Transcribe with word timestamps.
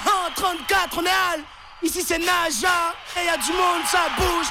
34, 0.00 0.98
on 0.98 1.04
est 1.04 1.08
Al. 1.08 1.40
Ici 1.82 2.02
c'est 2.06 2.18
Naja. 2.18 2.94
Et 3.16 3.26
y 3.26 3.28
a 3.28 3.36
du 3.36 3.52
monde, 3.52 3.82
ça 3.90 4.06
bouge. 4.16 4.46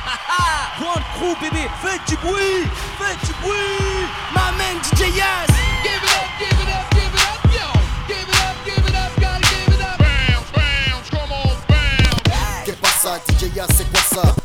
One 0.80 1.02
crew, 1.16 1.36
bébé, 1.40 1.68
faites 1.82 2.04
du 2.08 2.16
bruit, 2.16 2.66
faites 2.98 3.26
du 3.26 3.32
bruit. 3.42 4.06
Ma 4.32 4.52
man 4.52 4.80
DJ 4.82 5.14
Yaz. 5.16 5.46
Give 5.82 5.92
it 5.92 6.10
up, 6.10 6.28
give 6.38 6.48
it 6.48 6.68
up, 6.68 6.90
give 6.92 7.02
it 7.02 7.20
up, 7.20 7.40
yo. 7.52 7.66
Give 8.08 8.16
it 8.16 8.34
up, 8.34 8.56
give 8.64 8.88
it 8.88 8.96
up, 8.96 9.12
gotta 9.20 9.40
give 9.42 9.74
it 9.74 9.80
up. 9.82 9.98
Bounce, 9.98 10.50
bounce, 10.54 11.10
come 11.10 11.32
on, 11.32 11.54
bounce. 11.68 12.64
¿Qué 12.64 12.72
pasa, 12.74 13.20
DJ 13.28 13.52
ya 13.54 13.66
sé 13.66 13.84
cosa? 13.92 14.30
Up 14.30 14.39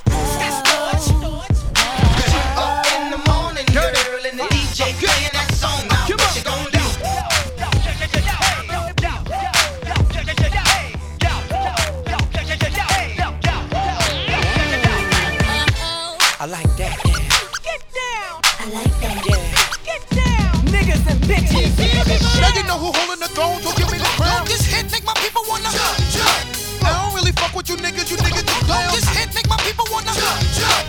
know 22.76 22.92
who 22.92 22.92
holding 22.92 23.22
the 23.24 23.32
throne, 23.32 23.62
so 23.64 23.72
give 23.76 23.90
me 23.92 23.98
the 23.98 24.12
crown. 24.20 24.44
This 24.46 24.66
hit 24.66 24.92
make 24.92 25.06
my 25.06 25.16
people 25.24 25.44
wanna 25.48 25.72
jump, 25.72 25.96
jump. 26.12 26.84
I 26.84 26.92
don't 26.92 27.14
really 27.16 27.32
fuck 27.32 27.56
with 27.56 27.70
you 27.70 27.78
niggas, 27.78 28.12
you 28.12 28.18
niggas 28.18 28.44
just 28.44 28.62
clown. 28.68 28.92
This 28.92 29.08
hit 29.16 29.34
make 29.34 29.48
my 29.48 29.58
people 29.64 29.86
wanna 29.92 30.12
jump, 30.12 30.40
jump. 30.60 30.84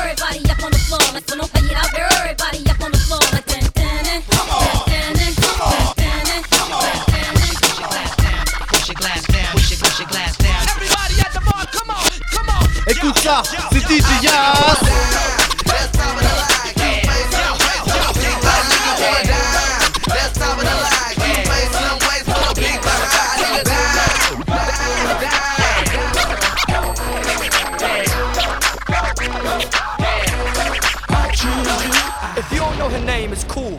Everybody 0.00 0.40
up 0.48 0.60
on 0.64 0.72
the 0.72 0.80
floor, 0.88 1.04
like 1.12 1.28
so 1.28 1.36
don't 1.36 1.50
it 1.52 1.76
out 1.76 1.90
there. 1.92 2.08
Everybody 2.24 2.60
up 2.72 2.80
on 2.80 2.90
the 2.92 3.00
floor, 3.04 3.20
like 3.32 3.46
dun 3.46 3.64
dun 3.76 4.04
dun. 4.04 4.20
Come 4.32 4.48
on, 4.48 4.64
dun 4.88 5.12
dun 5.12 5.32
dun 5.36 5.56
dun 6.00 6.22
dun. 6.24 6.42
Come 6.56 6.72
on, 6.72 6.88
dun 7.12 7.34
dun. 7.36 7.96
Push 8.72 8.88
your 8.88 8.96
glass 8.96 9.22
down, 9.28 9.52
push 9.52 9.70
your, 9.70 9.78
push 9.84 9.98
your 10.00 10.08
glass 10.08 10.34
down. 10.40 10.62
Everybody 10.72 11.16
at 11.20 11.32
the 11.36 11.42
bar, 11.44 11.64
come 11.68 11.90
on, 11.92 12.08
come 12.32 12.48
on. 12.48 12.64
Écoute 12.88 13.18
ça, 13.20 13.42
c'est 13.44 13.84
DJ 13.84 14.24
Yas. 14.24 14.87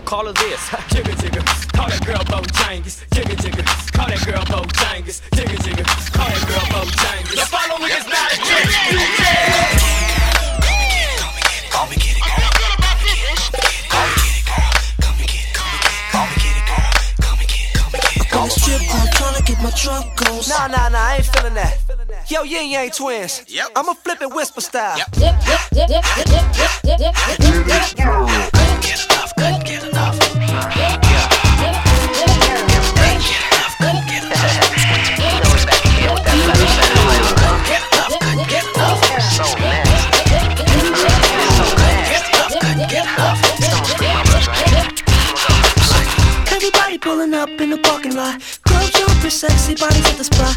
Call 0.10 0.26
her 0.26 0.34
this. 0.34 0.58
Jigga 0.90 1.14
jigga. 1.22 1.38
Call 1.72 1.88
that 1.88 2.04
girl 2.04 2.18
Bojangles. 2.26 3.06
Jigga 3.14 3.36
jigga. 3.38 3.62
Call 3.94 4.08
that 4.08 4.26
girl 4.26 4.42
Bojangles. 4.42 5.22
Jigga 5.38 5.56
jigga. 5.62 5.86
Call 6.12 6.26
that 6.26 6.42
girl 6.50 6.66
Bojangles. 6.74 7.38
Now 7.38 7.46
follow 7.46 7.78
me, 7.78 7.94
it's 7.94 8.10
not 8.10 8.34
a 8.34 8.38
trick. 8.42 8.66
On 18.34 18.46
the 18.46 18.50
strip 18.50 18.82
club 18.90 19.10
trying 19.14 19.36
to 19.36 19.44
get 19.44 19.62
my 19.62 19.70
drunk 19.78 20.16
goals. 20.16 20.50
Nah, 20.50 20.66
nah, 20.66 20.90
nah, 20.90 20.98
I 20.98 21.18
ain't 21.18 21.26
feeling 21.28 21.54
that. 21.54 21.78
Yo, 22.32 22.42
Ying 22.42 22.72
Yang 22.72 22.90
Twins. 22.98 23.44
Yep. 23.48 23.68
I'ma 23.76 23.94
flip 23.94 24.24
it 24.24 24.34
whisper 24.34 24.62
style. 24.62 24.98
Dip, 24.98 25.12
dip, 25.12 25.36
dip, 25.70 25.88
dip, 25.88 25.88
dip, 25.88 26.26
dip, 26.26 26.82
dip, 26.82 26.98
dip, 26.98 26.98
dip, 26.98 26.98
dip. 26.98 27.14
Everybody 29.40 29.89
pulling 47.10 47.34
up 47.34 47.50
in 47.62 47.70
the 47.70 47.78
parking 47.78 48.16
lot. 48.16 48.36
Girl 48.64 48.88
jumping, 48.88 49.30
sexy 49.30 49.76
bodies 49.76 50.06
at 50.08 50.18
the 50.18 50.24
spot. 50.24 50.56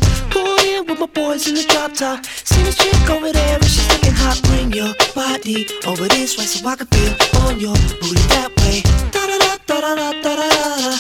In 0.65 0.87
with 0.87 1.01
my 1.01 1.07
boys 1.07 1.49
in 1.49 1.55
the 1.55 1.65
drop 1.65 1.93
top. 1.95 2.25
See 2.27 2.63
chick 2.73 3.11
over 3.11 3.33
there 3.33 3.55
and 3.57 3.65
she's 3.65 3.89
looking 3.91 4.15
hot. 4.15 4.41
Bring 4.45 4.73
your 4.73 4.93
body 5.15 5.67
over 5.87 6.09
this 6.09 6.37
way 6.39 6.45
so 6.45 6.67
I 6.69 6.77
can 6.77 6.87
feel 6.89 7.43
on 7.43 7.59
your 7.59 7.75
booty 8.01 8.27
that 8.35 8.51
way 8.59 8.82
da 9.83 9.97
da 9.97 10.13
da 10.23 10.37
da. 10.37 10.95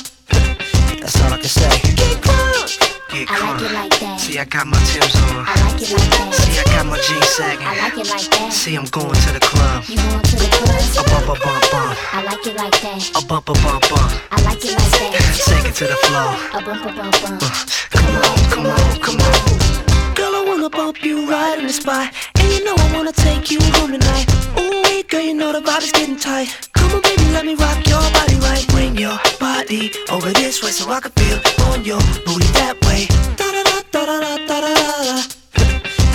That's 0.98 1.14
all 1.22 1.32
I 1.32 1.38
can 1.38 1.44
say. 1.44 1.70
Get 1.94 2.18
crunk. 2.18 2.66
Get 3.10 3.28
crunk. 3.28 3.30
I 3.30 3.52
like 3.52 3.62
it 3.62 3.72
like 3.72 4.00
that. 4.00 4.20
See, 4.20 4.38
I 4.40 4.44
got 4.44 4.66
my 4.66 4.78
Tim's 4.90 5.14
on. 5.22 5.46
I 5.46 5.54
like 5.62 5.82
it 5.82 5.92
like 5.94 6.10
that. 6.10 6.34
See, 6.34 6.58
I 6.58 6.64
got 6.74 6.86
my 6.90 6.98
jeans 6.98 7.28
sagging. 7.28 7.64
I 7.64 7.78
like 7.78 7.98
it 7.98 8.10
like 8.10 8.30
that. 8.34 8.52
See, 8.52 8.74
I'm 8.74 8.86
going 8.86 9.14
to 9.14 9.30
the 9.32 9.38
club. 9.38 9.84
You 9.86 9.96
going 10.02 10.22
to 10.22 10.34
the 10.34 10.48
club? 10.50 10.98
A 10.98 11.02
bump, 11.10 11.30
a 11.30 11.34
bump, 11.46 11.62
bump. 11.70 11.94
I 12.10 12.22
like 12.26 12.44
it 12.44 12.56
like 12.56 12.74
that. 12.82 13.22
A 13.22 13.24
bump, 13.24 13.48
a 13.50 13.54
bump, 13.62 13.86
bump. 13.86 14.10
I 14.34 14.42
like 14.42 14.64
it 14.66 14.74
like 14.74 14.94
that. 14.98 15.14
Take 15.46 15.66
it 15.70 15.74
to 15.78 15.86
the 15.86 15.98
floor. 16.02 16.34
A 16.50 16.60
bump, 16.66 16.82
a 16.82 16.90
bump, 16.90 17.14
bump. 17.22 17.38
Uh, 17.38 17.54
come 17.94 18.10
on, 18.18 18.34
come 18.50 18.66
on, 18.66 18.98
come 18.98 19.20
on. 19.22 20.14
Girl, 20.18 20.34
I 20.34 20.42
wanna 20.44 20.70
bump 20.70 21.04
you 21.04 21.30
right 21.30 21.56
in 21.56 21.68
the 21.68 21.72
spot, 21.72 22.10
and 22.34 22.50
you 22.50 22.64
know 22.64 22.74
I 22.74 22.90
wanna 22.92 23.12
take 23.12 23.48
you 23.52 23.60
home 23.78 23.92
tonight. 23.92 24.26
Ooh. 24.58 24.81
Girl, 25.12 25.20
you 25.20 25.34
know 25.34 25.52
the 25.52 25.60
vibe 25.60 25.82
is 25.82 25.92
getting 25.92 26.16
tight. 26.16 26.48
Come 26.72 26.90
on, 26.90 27.02
baby, 27.02 27.24
let 27.32 27.44
me 27.44 27.54
rock 27.54 27.86
your 27.86 28.00
body 28.16 28.36
right. 28.36 28.66
Bring 28.68 28.96
your 28.96 29.18
body 29.38 29.92
over 30.10 30.30
this 30.32 30.62
way 30.62 30.70
so 30.70 30.90
I 30.90 31.00
can 31.00 31.12
feel 31.12 31.36
on 31.68 31.84
your 31.84 32.00
booty 32.24 32.48
that 32.56 32.80
way. 32.88 33.08
Da 33.36 33.52
da 33.52 33.62
da 33.62 33.82
da 33.92 34.06
da 34.06 34.20
da 34.24 34.36
da 34.48 34.60
da. 34.64 35.22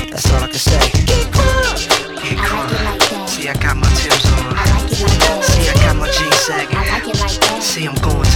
That's 0.10 0.34
all 0.34 0.42
I 0.42 0.48
can 0.48 0.58
say. 0.58 0.80
Get 1.06 1.30
crunk, 1.30 1.78
get 2.24 2.38
crunk. 2.42 2.74
Like 2.74 3.00
that. 3.12 3.30
See, 3.30 3.48
I 3.48 3.54
got 3.54 3.78
my 3.78 3.88
tips 4.02 4.26
on. 4.34 4.58
I 4.58 4.66
like 4.66 4.92
it 4.92 5.00
like 5.06 5.20
that. 5.20 5.44
See, 5.46 5.70
I 5.70 5.74
got 5.86 5.96
my 5.96 6.10
jeans 6.10 6.36
sagging. 6.36 6.76
I 6.76 6.90
like 6.90 7.08
it 7.08 7.20
like 7.22 7.40
that. 7.40 7.62
See, 7.62 7.86
I'm 7.86 7.94
going. 8.02 8.27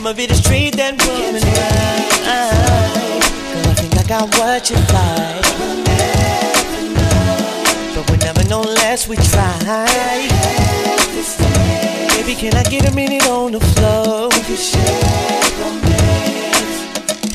Name 0.00 0.06
of 0.06 0.18
it 0.18 0.30
is 0.30 0.40
Treat 0.40 0.76
That 0.76 0.96
Woman 1.06 1.34
Right. 1.34 2.10
Girl, 3.52 3.70
I 3.70 3.74
think 3.74 3.98
I 3.98 4.04
got 4.08 4.34
what 4.38 4.70
you 4.70 4.76
like. 4.76 5.44
But 7.94 8.08
we'll 8.08 8.18
never 8.20 8.44
know 8.48 8.62
unless 8.62 9.08
we 9.08 9.16
try. 9.16 9.58
Baby, 12.16 12.34
can 12.34 12.54
I 12.54 12.62
get 12.64 12.88
a 12.88 12.94
minute 12.94 13.26
on 13.28 13.52
the 13.52 13.60
floor? 13.60 14.19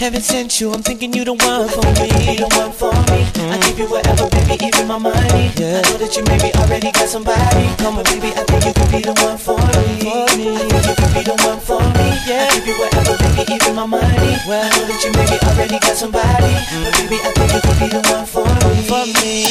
Heaven 0.05 0.21
sent 0.21 0.61
you, 0.61 0.71
I'm 0.71 0.83
thinking 0.83 1.11
you 1.15 1.25
the 1.25 1.33
one 1.33 1.65
for 1.65 1.81
me, 1.97 2.05
You 2.29 2.37
the 2.37 2.49
one 2.61 2.69
for 2.69 2.93
me. 3.09 3.25
I 3.49 3.57
give 3.65 3.79
you 3.79 3.89
whatever, 3.89 4.29
baby, 4.29 4.61
even 4.61 4.85
my 4.85 4.99
money. 4.99 5.49
Yeah. 5.57 5.81
I 5.81 5.89
know 5.89 5.97
that 5.97 6.13
you 6.13 6.21
maybe 6.29 6.53
already 6.61 6.93
got 6.93 7.09
somebody. 7.09 7.65
Come 7.81 7.97
on, 7.97 8.05
baby, 8.13 8.29
I 8.37 8.45
think 8.45 8.69
you 8.69 8.73
could 8.77 8.85
be 8.93 9.01
the 9.01 9.17
one 9.25 9.33
for 9.41 9.57
me. 9.57 10.05
I 10.05 10.29
think 10.29 10.85
you 10.85 10.93
could 10.93 11.09
be 11.09 11.25
the 11.25 11.33
one 11.41 11.57
for 11.57 11.81
me. 11.81 12.05
Yeah. 12.21 12.45
I 12.45 12.53
give 12.53 12.69
you 12.69 12.77
whatever, 12.77 13.17
baby, 13.17 13.49
even 13.49 13.73
my 13.73 13.89
money. 13.89 14.37
Well, 14.45 14.61
I 14.61 14.69
know 14.77 14.85
that 14.85 15.01
you 15.01 15.09
maybe 15.09 15.41
already 15.41 15.81
got 15.81 15.97
somebody, 15.97 16.53
but 16.53 16.93
baby, 17.01 17.17
I 17.25 17.33
think 17.33 17.49
you 17.57 17.61
could 17.65 17.77
be 17.81 17.87
the 17.89 18.05
one 18.05 18.29
for 18.29 18.45
me. 18.45 18.85
For 18.85 19.09
me. 19.09 19.49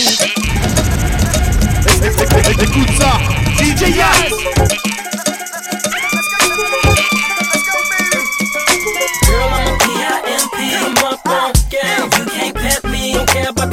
Écoute 2.62 2.94
ça, 2.94 3.18
DJ 3.58 3.90
Yas. 3.90 4.93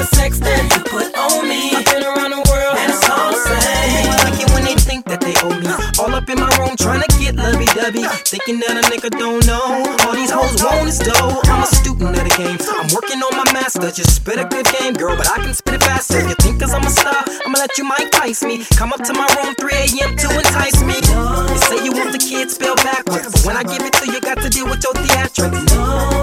The 0.02 0.16
sex 0.16 0.40
that 0.40 0.66
you 0.74 0.82
put 0.90 1.14
on 1.14 1.48
me. 1.48 1.78
I've 1.78 1.86
been 1.86 2.02
around 2.02 2.32
the 2.34 2.42
world 2.50 2.76
and 2.82 2.90
it's 2.90 3.06
all 3.06 3.30
the 3.30 3.38
same. 3.38 4.10
I 4.10 4.18
like 4.26 4.40
it 4.42 4.50
when 4.54 4.64
they 4.66 4.74
think 4.74 5.06
that 5.06 5.22
they 5.22 5.36
owe 5.46 5.54
me. 5.54 5.70
All 6.02 6.10
up 6.16 6.28
in 6.30 6.40
my 6.42 6.50
room 6.58 6.74
trying 6.76 7.06
to 7.06 7.12
get 7.22 7.36
lovey 7.36 7.70
dovey. 7.82 8.06
Thinking 8.30 8.62
that 8.62 8.78
a 8.78 8.84
nigga 8.86 9.10
don't 9.18 9.42
know. 9.50 9.82
All 10.06 10.14
these 10.14 10.30
hoes 10.30 10.62
want 10.62 10.88
is 10.88 11.02
dough. 11.02 11.42
I'm 11.50 11.66
a 11.66 11.70
student 11.70 12.14
of 12.14 12.24
the 12.24 12.34
game. 12.38 12.62
I'm 12.78 12.90
working 12.94 13.20
on 13.26 13.34
my 13.34 13.48
master. 13.52 13.90
Just 13.90 14.22
spit 14.22 14.38
a 14.38 14.46
good 14.46 14.70
game, 14.78 14.94
girl, 14.94 15.18
but 15.18 15.28
I 15.28 15.42
can 15.42 15.54
spit 15.54 15.76
it 15.76 15.84
faster. 15.84 16.22
You 16.22 16.36
think 16.38 16.62
cause 16.62 16.74
I'm 16.74 16.86
a 16.86 16.90
star, 16.90 17.26
I'ma 17.46 17.58
let 17.58 17.78
you 17.78 17.84
Mike 17.84 18.12
Tice 18.12 18.44
me. 18.44 18.64
Come 18.78 18.94
up 18.94 19.02
to 19.04 19.14
my 19.14 19.26
room 19.42 19.56
3 19.58 19.74
a.m. 19.74 20.16
to 20.16 20.28
entice 20.30 20.80
me. 20.86 20.98
You 21.02 21.58
say 21.66 21.82
you 21.82 21.92
want 21.98 22.14
the 22.14 22.22
kids 22.22 22.56
spelled 22.56 22.82
backwards. 22.86 23.34
But 23.34 23.46
when 23.46 23.58
I 23.58 23.64
give 23.64 23.82
it 23.82 23.94
to 24.00 24.06
you, 24.06 24.22
got 24.22 24.38
to 24.46 24.50
deal 24.50 24.70
with 24.70 24.84
your 24.86 24.94
theatrics. 24.94 25.66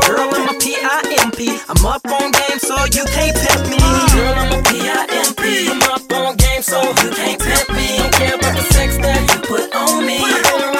Girl, 0.06 0.30
I'm 0.30 0.54
a 0.54 0.56
P-I-M-P. 0.58 1.58
I'm 1.68 1.82
up 1.84 2.06
on 2.06 2.30
game, 2.30 2.58
so 2.62 2.78
you 2.94 3.04
can't 3.10 3.34
pimp 3.34 3.66
me. 3.66 3.82
Girl, 4.14 4.34
I'm 4.38 4.52
a 4.54 4.60
P.I.M.P. 4.62 5.42
I'm 5.74 5.82
up 5.90 6.06
on 6.14 6.36
game, 6.36 6.62
so 6.62 6.78
you 7.02 7.10
can't 7.10 7.40
pet 7.40 7.66
me. 7.74 7.98
Don't 7.98 8.14
care 8.14 8.34
about 8.38 8.54
the 8.54 8.64
sex 8.70 8.96
that 9.02 9.20
you 9.26 9.40
put 9.42 9.74
on 9.74 10.06
me. 10.06 10.77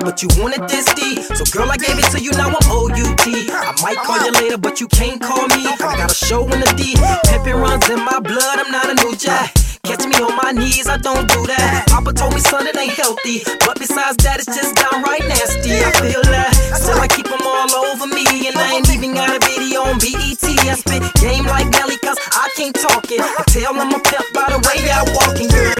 But 0.00 0.22
you 0.22 0.28
wanted 0.40 0.68
this 0.68 0.86
D. 0.94 1.22
So, 1.22 1.44
girl, 1.52 1.70
I 1.70 1.76
gave 1.76 1.98
it 1.98 2.08
to 2.12 2.20
you, 2.20 2.32
now 2.32 2.48
I'm 2.48 2.56
OUT. 2.68 3.26
I 3.26 3.74
might 3.82 3.96
call 3.98 4.18
you 4.24 4.32
later, 4.32 4.58
but 4.58 4.80
you 4.80 4.88
can't 4.88 5.20
call 5.20 5.46
me. 5.48 5.66
I 5.66 5.76
got 5.76 6.10
a 6.10 6.14
show 6.14 6.44
in 6.44 6.60
the 6.60 6.72
D. 6.76 6.94
Pimpin' 7.28 7.60
runs 7.60 7.88
in 7.88 8.04
my 8.04 8.18
blood, 8.20 8.58
I'm 8.58 8.70
not 8.70 8.90
a 8.90 8.94
new 9.04 9.14
jack. 9.16 9.54
Catch 9.84 10.06
me 10.06 10.16
on 10.22 10.36
my 10.36 10.52
knees, 10.52 10.86
I 10.88 10.98
don't 10.98 11.26
do 11.28 11.46
that. 11.46 11.86
Papa 11.88 12.12
told 12.12 12.34
me, 12.34 12.40
son, 12.40 12.66
it 12.66 12.76
ain't 12.76 12.92
healthy. 12.92 13.42
But 13.66 13.78
besides 13.78 14.22
that, 14.22 14.38
it's 14.38 14.46
just 14.46 14.76
downright 14.76 15.24
nasty. 15.26 15.82
I 15.82 15.90
feel 15.98 16.22
that. 16.30 16.52
Still, 16.76 17.00
I 17.00 17.08
keep 17.08 17.26
them 17.26 17.40
all 17.42 17.70
over 17.90 18.06
me. 18.06 18.22
And 18.46 18.56
I 18.56 18.76
ain't 18.76 18.90
even 18.92 19.14
got 19.14 19.34
a 19.34 19.40
video 19.40 19.82
on 19.88 19.98
BET. 19.98 20.44
I 20.44 20.76
spit 20.76 21.02
game 21.18 21.46
like 21.46 21.66
Nelly, 21.72 21.96
cause 22.04 22.18
I 22.32 22.52
can't 22.56 22.76
talk 22.76 23.10
it. 23.10 23.18
And 23.18 23.46
tell 23.48 23.74
I'm 23.74 23.90
a 23.90 23.98
pimp 23.98 24.26
by 24.36 24.52
the 24.52 24.60
way 24.68 24.84
I 24.92 25.02
walk. 25.16 25.34
And 25.40 25.50
girl, 25.50 25.79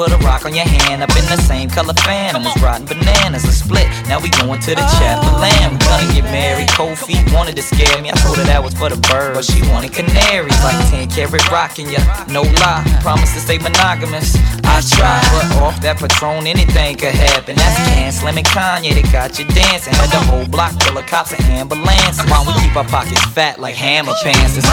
put 0.00 0.12
a 0.12 0.24
rock 0.24 0.46
on 0.46 0.54
your 0.54 0.64
hand 0.64 1.02
up 1.02 1.12
in 1.12 1.26
the 1.28 1.36
same 1.44 1.68
color 1.68 1.92
phantom 1.92 2.40
as 2.40 2.56
rotten 2.62 2.86
bananas, 2.86 3.44
a 3.44 3.52
split. 3.52 3.84
Now 4.08 4.18
we 4.18 4.30
going 4.40 4.58
to 4.58 4.70
the 4.70 4.86
chapel 4.96 5.28
lamb. 5.36 5.76
We 5.76 5.78
gonna 5.84 6.08
get 6.14 6.24
married. 6.32 6.70
Cold 6.72 6.96
feet 6.96 7.20
wanted 7.34 7.54
to 7.56 7.62
scare 7.62 8.00
me. 8.00 8.08
I 8.08 8.16
told 8.24 8.38
her 8.38 8.44
that 8.44 8.64
was 8.64 8.72
for 8.72 8.88
the 8.88 8.96
birds, 8.96 9.36
but 9.36 9.44
she 9.44 9.60
wanted 9.68 9.92
canaries 9.92 10.56
like 10.64 10.80
10 10.88 11.10
carat 11.10 11.44
rocking 11.52 11.92
ya. 11.92 12.00
No 12.32 12.40
lie, 12.64 12.80
promise 13.04 13.34
to 13.34 13.40
stay 13.40 13.58
monogamous. 13.58 14.40
I 14.64 14.80
try, 14.88 15.20
but 15.36 15.60
off 15.60 15.76
that 15.84 15.98
patron, 16.00 16.46
anything 16.46 16.96
could 16.96 17.12
happen. 17.12 17.56
That's 17.56 17.76
Can 17.84 18.10
Slim 18.10 18.38
and 18.38 18.46
Kanye 18.46 18.96
that 18.96 19.12
got 19.12 19.38
you 19.38 19.44
dancing. 19.52 19.92
Had 19.92 20.08
the 20.08 20.22
whole 20.32 20.48
block 20.48 20.72
full 20.80 20.96
of 20.96 21.04
cops 21.04 21.36
and 21.36 21.44
ambulances. 21.52 22.24
Why 22.24 22.40
we 22.48 22.56
keep 22.64 22.72
our 22.74 22.88
pockets 22.88 23.20
fat 23.36 23.60
like 23.60 23.74
hammer 23.74 24.16
pants? 24.24 24.56
It's 24.56 24.64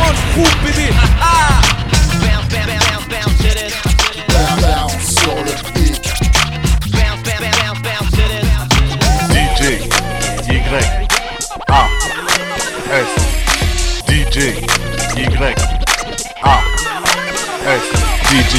One 0.00 0.16
foot, 0.34 0.54
bébé. 0.64 0.90
DJ 0.92 1.33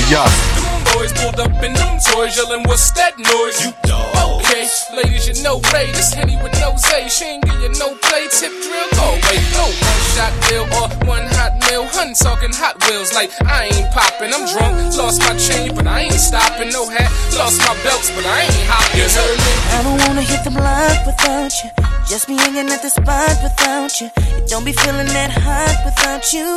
DJ 0.06 0.12
Yas. 0.12 0.94
Boys 0.94 1.12
pulled 1.14 1.40
up 1.40 1.52
in 1.64 1.74
them 1.74 1.98
toys, 2.00 2.38
yelling, 2.38 2.64
what's 2.64 2.92
that 2.92 3.18
noise? 3.18 3.58
You 3.66 3.74
dog. 3.84 4.42
Okay, 4.42 4.68
ladies, 4.94 5.28
you 5.28 5.44
know 5.44 5.60
Ray, 5.74 5.92
this 5.92 6.14
Henny 6.14 6.38
with 6.42 6.54
no 6.62 6.78
Zay. 6.78 7.10
She 7.10 7.26
ain't 7.26 7.44
give 7.44 7.60
you 7.60 7.70
no 7.80 7.96
play, 8.06 8.28
tip 8.30 8.54
drill. 8.54 8.90
Oh, 9.02 9.18
wait, 9.28 9.44
no, 9.58 9.66
no 9.66 9.94
shot 10.14 10.34
deal 10.48 10.64
or 10.78 10.88
one 11.10 11.26
hot 11.36 11.58
meal. 11.68 11.84
Hun 11.90 12.14
talking 12.14 12.54
Hot 12.54 12.78
Wheels 12.88 13.14
like 13.14 13.32
I 13.44 13.66
ain't 13.66 13.92
popping. 13.92 14.32
I'm 14.32 14.46
drunk, 14.48 14.96
lost 14.96 15.20
my 15.26 15.36
chain, 15.36 15.76
but 15.76 15.88
I 15.88 16.08
ain't 16.08 16.22
stopping. 16.22 16.70
No 16.70 16.88
hat, 16.88 17.12
lost 17.36 17.60
my 17.66 17.76
belts, 17.84 18.14
but 18.16 18.26
I 18.26 18.46
ain't 18.46 18.66
hopping. 18.70 19.02
You 19.02 19.10
heard 19.10 19.40
me? 19.42 19.54
I 19.74 19.84
don't 19.84 20.00
wanna 20.08 20.24
hit 20.24 20.44
the 20.46 20.54
block 20.54 21.06
without 21.06 21.52
you. 21.66 21.70
Just 22.08 22.28
be 22.28 22.38
hanging 22.38 22.70
at 22.70 22.82
the 22.82 22.90
spot 22.90 23.36
without 23.42 24.00
you. 24.00 24.10
It 24.38 24.48
don't 24.48 24.64
be 24.64 24.72
feeling 24.72 25.10
that 25.18 25.32
hot 25.34 25.82
without 25.84 26.32
you. 26.32 26.54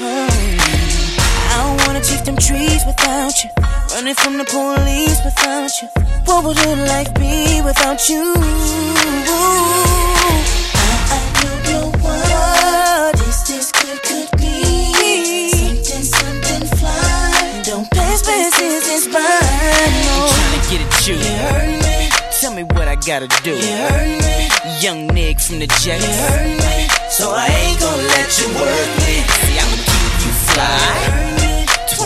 Oh. 0.00 1.17
I 1.50 1.56
don't 1.64 1.86
wanna 1.86 2.00
chase 2.00 2.22
them 2.22 2.36
trees 2.36 2.84
without 2.86 3.34
you. 3.42 3.50
Running 3.94 4.14
from 4.14 4.36
the 4.38 4.44
police 4.44 5.18
without 5.24 5.70
you. 5.82 5.88
What 6.26 6.44
would 6.44 6.58
your 6.64 6.76
life 6.76 7.12
be 7.14 7.60
without 7.64 8.08
you? 8.08 8.34
I, 10.76 10.94
I 11.16 11.20
don't 11.40 11.62
know 11.68 11.86
what 12.04 13.16
this, 13.16 13.42
this 13.48 13.72
could, 13.72 14.00
could 14.02 14.30
be. 14.38 15.50
Something, 15.50 16.04
something 16.04 16.64
fly. 16.78 17.62
Don't 17.64 17.90
pass, 17.90 18.22
pass, 18.22 18.58
this 18.58 18.88
is 18.88 19.06
mine. 19.06 19.92
No. 20.06 20.28
Tryna 20.32 20.60
get 20.70 20.80
at 20.86 21.06
you. 21.08 21.14
You 21.16 21.34
heard 21.48 21.82
me. 21.82 22.10
Tell 22.40 22.52
me 22.54 22.62
what 22.62 22.88
I 22.88 22.94
gotta 22.96 23.28
do. 23.42 23.54
You 23.56 23.76
heard 23.88 24.08
me. 24.22 24.48
Young 24.80 25.06
Nick 25.08 25.40
from 25.40 25.58
the 25.58 25.66
Jets. 25.66 26.06
You 26.06 26.12
heard 26.12 26.50
me. 26.60 26.88
So 27.10 27.32
I 27.34 27.48
ain't 27.48 27.80
gonna 27.80 28.02
let 28.14 28.30
you 28.38 28.46
work 28.54 28.90
me. 29.02 29.24
See, 29.26 29.58
I'ma 29.58 29.76
keep 29.90 30.12
you 30.24 30.32
fly. 30.52 31.37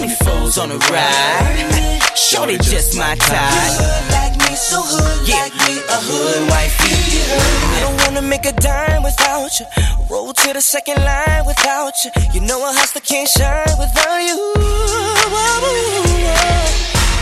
24's 0.03 0.59
on 0.59 0.69
the 0.71 0.79
ride. 0.91 2.01
Shorty 2.17 2.57
just 2.59 2.99
my 2.99 3.15
type. 3.15 4.11
Like 4.11 4.35
me, 4.43 4.57
so 4.57 4.83
hood 4.83 5.29
Yeah. 5.29 5.43
like 5.47 5.55
me, 5.67 5.75
a 5.79 5.99
hood 6.09 6.51
wifey. 6.51 6.91
You 7.15 7.23
heard 7.31 7.59
me. 7.71 7.77
I 7.77 7.81
don't 7.85 7.97
wanna 8.03 8.23
make 8.23 8.45
a 8.45 8.53
dime 8.53 9.03
without 9.05 9.61
you. 9.61 9.67
Roll 10.11 10.33
to 10.33 10.53
the 10.55 10.61
second 10.61 10.99
line 11.05 11.45
without 11.47 11.95
you. 12.05 12.11
You 12.35 12.41
know 12.41 12.59
a 12.69 12.73
hustler 12.73 13.01
can't 13.03 13.29
shine 13.29 13.75
without 13.79 14.19
you. 14.29 14.39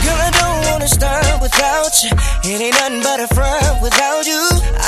Girl, 0.05 0.21
I 0.29 0.31
don't 0.41 0.61
wanna 0.73 0.89
start 0.89 1.43
without 1.43 1.93
you. 2.03 2.11
It 2.49 2.61
ain't 2.65 2.75
nothing 2.81 3.03
but 3.03 3.21
a 3.21 3.29
front 3.35 3.83
without 3.83 4.25
you. 4.27 4.41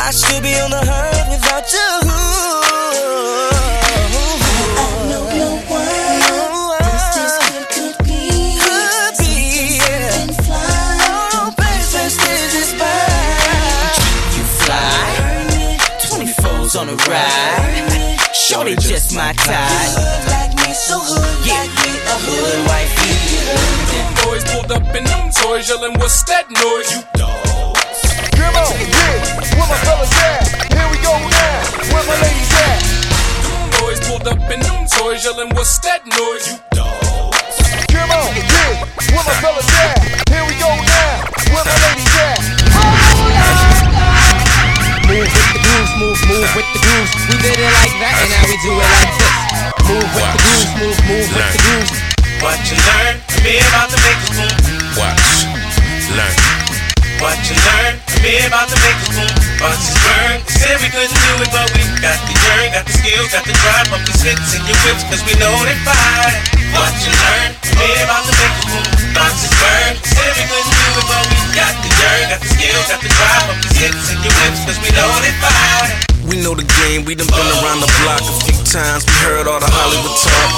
I 0.07 0.11
should 0.13 0.43
be 0.43 0.55
on 0.65 0.71
the 0.71 0.81
hunt 0.81 1.29
without 1.29 1.67
you. 1.77 1.89
I 4.81 4.87
know 5.11 5.25
no 5.41 5.51
one. 5.69 6.32
24's 16.73 16.77
on 16.77 16.87
the 16.87 16.97
ride. 17.11 18.35
Shorty 18.35 18.77
just 18.77 19.15
my 19.15 19.33
type. 19.33 19.57
Hood 19.93 20.29
like 20.29 20.55
me, 20.57 20.73
so 20.73 20.99
hood 20.99 21.47
like 21.47 21.73
me, 21.85 21.93
a 22.09 22.17
hood 22.17 22.59
wifey. 22.69 23.13
Them 23.93 24.09
boys 24.25 24.45
pulled 24.53 24.73
up 24.73 24.95
in 24.95 25.05
them 25.05 25.31
toys, 25.31 25.69
yelling, 25.69 25.99
What's 26.01 26.23
that 26.25 26.49
noise? 26.51 26.89
You 26.93 27.03
dogs. 27.15 28.01
Come 28.37 28.57
on, 28.57 28.75
yeah. 28.81 29.57
Where 29.57 29.69
my 29.69 29.79
fellas 29.85 30.13
at? 30.13 30.73
Here 30.73 30.89
we 30.89 30.99
go 31.05 31.13
now. 31.13 31.59
Where 31.93 32.05
my 32.09 32.17
ladies 32.21 32.53
at? 32.65 32.81
Them 33.45 33.69
boys 33.81 34.01
pulled 34.09 34.27
up 34.29 34.43
in 34.51 34.61
them 34.61 34.87
toys, 34.89 35.25
yelling, 35.25 35.53
What's 35.55 35.79
that 35.81 36.07
noise? 36.07 36.45
You 36.49 36.57
dogs. 36.73 37.57
Come 37.93 38.11
on, 38.11 38.33
yeah. 38.37 38.89
Where 39.13 39.25
my 39.25 39.37
fellas 39.45 39.69
at? 39.69 40.01
Here 40.29 40.45
we 40.49 40.55
go 40.57 40.71
now. 40.73 41.13
Where 41.53 41.65
my 41.65 41.77
ladies 41.85 42.17
at? 42.17 43.02
The 45.73 45.79
grooves, 45.79 45.97
move, 45.97 46.29
move 46.29 46.55
with 46.55 46.69
the 46.75 46.81
grooves. 46.85 47.13
We 47.33 47.37
did 47.41 47.57
it 47.57 47.65
like 47.65 47.97
that, 48.05 48.21
and 48.21 48.29
now 48.29 48.45
we 48.45 48.57
do 48.61 48.73
it 48.77 48.93
like 48.93 49.09
this. 49.17 49.37
Move 49.89 50.05
with 50.13 50.29
the 50.29 50.41
grooves, 50.45 50.69
move, 50.77 50.99
move 51.09 51.29
with 51.33 51.49
the 51.49 51.61
grooves. 51.65 51.93
What 52.45 52.61
you 52.69 52.77
learn, 52.77 53.17
be 53.41 53.57
about 53.57 53.89
to 53.89 53.97
make 54.05 54.21
a. 54.21 54.53
Watch, 55.01 55.49
learn. 56.13 56.92
What 57.23 57.39
you 57.47 57.55
learn, 57.55 58.03
be 58.19 58.35
about 58.51 58.67
to 58.67 58.75
make 58.83 58.99
a 58.99 59.09
boom. 59.15 59.31
Buses 59.63 59.95
burn, 60.03 60.43
said 60.43 60.75
we 60.83 60.91
couldn't 60.91 61.15
do 61.15 61.33
it, 61.39 61.51
but 61.55 61.71
we 61.71 61.87
got 62.03 62.19
the 62.27 62.35
yearn, 62.35 62.75
got 62.75 62.83
the 62.83 62.95
skills, 62.99 63.31
got 63.31 63.47
the 63.47 63.55
drive, 63.63 63.87
pump 63.95 64.03
these 64.11 64.27
hits 64.27 64.59
in 64.59 64.63
your 64.67 64.75
whips, 64.83 65.07
cause 65.07 65.23
we 65.23 65.39
know 65.39 65.55
they 65.63 65.79
fire. 65.87 66.35
What 66.75 66.91
you 66.99 67.15
learn, 67.15 67.55
be 67.79 67.87
about 68.03 68.27
to 68.27 68.35
make 68.35 68.57
a 68.59 68.63
boom. 68.75 68.87
Buses 69.15 69.55
burn, 69.55 69.95
said 70.03 70.35
we 70.35 70.45
couldn't 70.51 70.75
do 70.75 70.87
it, 70.99 71.07
but 71.07 71.23
we 71.31 71.39
got 71.55 71.75
the 71.79 71.91
yearn, 71.95 72.23
got 72.27 72.41
the 72.43 72.51
skills, 72.59 72.87
got 72.91 72.99
the 72.99 73.11
drive, 73.15 73.43
pump 73.47 73.59
these 73.71 73.79
hits 73.79 74.07
in 74.11 74.19
your 74.19 74.35
whips, 74.43 74.61
cause 74.67 74.79
we 74.83 74.91
know 74.91 75.11
they 75.23 75.35
fire. 75.39 76.11
We 76.27 76.39
know 76.39 76.55
the 76.55 76.67
game, 76.87 77.03
we 77.03 77.19
done 77.19 77.27
been 77.35 77.51
around 77.61 77.83
the 77.83 77.91
block 78.03 78.23
a 78.23 78.35
few 78.47 78.55
times. 78.63 79.03
We 79.05 79.15
heard 79.27 79.51
all 79.51 79.59
the 79.59 79.67
Hollywood 79.67 80.15
talk. 80.23 80.49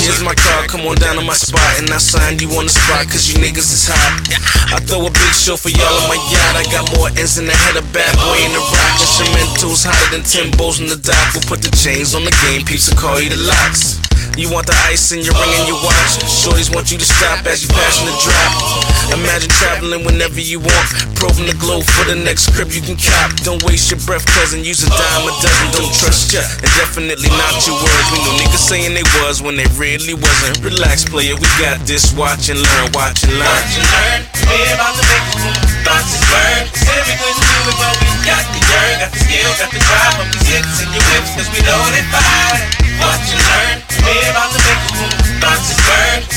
Here's 0.00 0.24
my 0.24 0.32
car, 0.34 0.64
come 0.66 0.88
on 0.88 0.96
down 0.96 1.20
to 1.20 1.22
my 1.22 1.36
spot, 1.36 1.78
and 1.78 1.92
I 1.92 2.00
sign 2.00 2.40
you 2.40 2.48
on 2.56 2.64
the 2.64 2.74
spot, 2.74 3.06
cause 3.12 3.28
you 3.28 3.36
niggas 3.36 3.70
is 3.70 3.86
hot. 3.86 4.24
I 4.72 4.80
throw 4.80 5.04
a 5.04 5.12
big 5.12 5.32
show 5.36 5.60
for 5.60 5.68
y'all 5.68 6.01
on 6.02 6.08
my 6.08 6.18
yacht. 6.30 6.54
I 6.58 6.64
got 6.70 6.84
more 6.98 7.08
ends 7.14 7.38
in 7.38 7.46
the 7.46 7.54
head 7.54 7.76
of 7.78 7.86
bad 7.92 8.14
boy 8.18 8.38
in 8.42 8.52
the 8.52 8.58
rock. 8.58 8.98
Instrumentals 8.98 9.86
hotter 9.86 10.10
than 10.10 10.26
Timbo's 10.26 10.80
in 10.80 10.88
the 10.90 10.98
dock. 10.98 11.34
We'll 11.34 11.46
put 11.46 11.62
the 11.62 11.70
chains 11.70 12.14
on 12.14 12.24
the 12.24 12.34
game, 12.42 12.66
and 12.66 12.98
call 12.98 13.20
you 13.20 13.30
the 13.30 13.42
locks. 13.46 14.11
You 14.36 14.48
want 14.48 14.64
the 14.66 14.76
ice 14.88 15.12
in 15.12 15.20
your 15.20 15.36
ring 15.36 15.52
and 15.60 15.68
your 15.68 15.76
watch. 15.84 16.24
Shorties 16.24 16.72
want 16.72 16.88
you 16.90 16.96
to 16.96 17.04
stop 17.04 17.44
as 17.44 17.62
you 17.62 17.68
passing 17.68 18.08
the 18.08 18.16
drop. 18.24 18.50
Imagine 19.12 19.52
traveling 19.60 20.04
whenever 20.08 20.40
you 20.40 20.56
want. 20.58 20.86
Probing 21.20 21.44
the 21.44 21.56
globe 21.60 21.84
for 21.84 22.08
the 22.08 22.16
next 22.16 22.48
crib 22.56 22.72
you 22.72 22.80
can 22.80 22.96
cop. 22.96 23.36
Don't 23.44 23.60
waste 23.68 23.92
your 23.92 24.00
breath, 24.08 24.24
cousin. 24.32 24.64
Use 24.64 24.82
a 24.82 24.88
dime 24.88 25.28
a 25.28 25.32
dozen. 25.44 25.68
Don't 25.76 25.92
trust 26.00 26.32
ya. 26.32 26.40
And 26.64 26.72
definitely 26.80 27.28
not 27.36 27.60
your 27.68 27.76
words. 27.76 28.06
We 28.08 28.24
know 28.24 28.34
niggas 28.40 28.64
saying 28.64 28.96
they 28.96 29.06
was 29.20 29.44
when 29.44 29.54
they 29.54 29.68
really 29.76 30.16
wasn't. 30.16 30.64
Relax, 30.64 31.04
player. 31.04 31.36
We 31.36 31.46
got 31.60 31.84
this. 31.84 32.16
Watch 32.16 32.48
and 32.48 32.56
learn. 32.56 32.88
Watch 32.96 33.22
and 33.28 33.36
learn. 33.36 33.52
What 33.52 33.68
you 33.76 33.84
learn, 33.84 34.20
be 34.48 34.58
about 34.72 34.96
to 34.96 35.04
make 35.04 35.26
a 35.28 35.36
boom. 35.44 35.72
Buses 35.82 36.24
burn, 36.30 36.62
said 36.78 37.02
we 37.04 37.14
couldn't 37.18 37.42
do 37.42 37.58
it, 37.68 37.76
but 37.76 37.94
we 38.00 38.06
got 38.22 38.44
the 38.54 38.60
yearn, 38.62 39.02
got 39.02 39.10
the 39.10 39.18
skills, 39.18 39.56
got 39.58 39.70
the 39.74 39.82
drive, 39.82 40.14
pump 40.14 40.30
these 40.30 40.46
hits 40.46 40.78
in 40.78 40.88
your 40.94 41.02
whips, 41.10 41.30
cause 41.34 41.50
we 41.50 41.58
know 41.66 41.82
they 41.90 42.06
fire. 42.06 42.62
What 43.02 43.18
you 43.26 43.34
learn, 43.34 43.82
be 44.06 44.14
about 44.30 44.52
to 44.52 44.60
make 44.62 44.82
a 44.82 44.92
boom. 44.94 45.40
Buses 45.40 45.78
burn, 45.86 46.31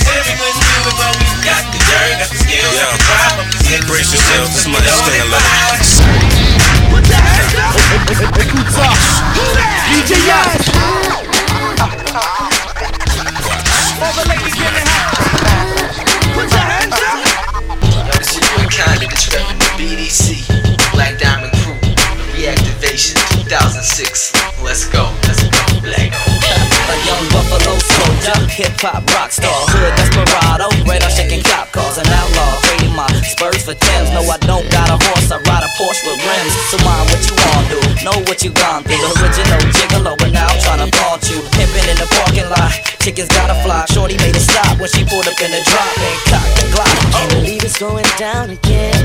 know 38.05 38.21
what 38.29 38.45
you 38.45 38.53
gone 38.53 38.85
through. 38.85 39.01
The 39.01 39.09
original 39.17 39.61
gigolo, 39.73 40.13
but 40.13 40.29
now 40.29 40.45
I'm 40.45 40.61
tryna 40.61 40.93
flaunt 40.93 41.25
you. 41.25 41.41
Pimpin' 41.57 41.89
in 41.89 41.97
the 41.97 42.05
parking 42.13 42.45
lot, 42.53 42.71
chickens 43.01 43.29
gotta 43.33 43.57
fly. 43.65 43.83
Shorty 43.89 44.15
made 44.21 44.37
it 44.37 44.45
stop 44.45 44.77
when 44.77 44.89
she 44.93 45.01
pulled 45.03 45.25
up 45.25 45.33
in 45.41 45.49
the 45.49 45.61
drop 45.65 45.89
and 45.97 46.17
cocked 46.29 46.53
the 46.61 46.65
Glock. 46.69 46.95
Can't 47.11 47.31
believe 47.33 47.63
it's 47.65 47.79
going 47.81 48.05
down 48.21 48.53
again. 48.53 49.01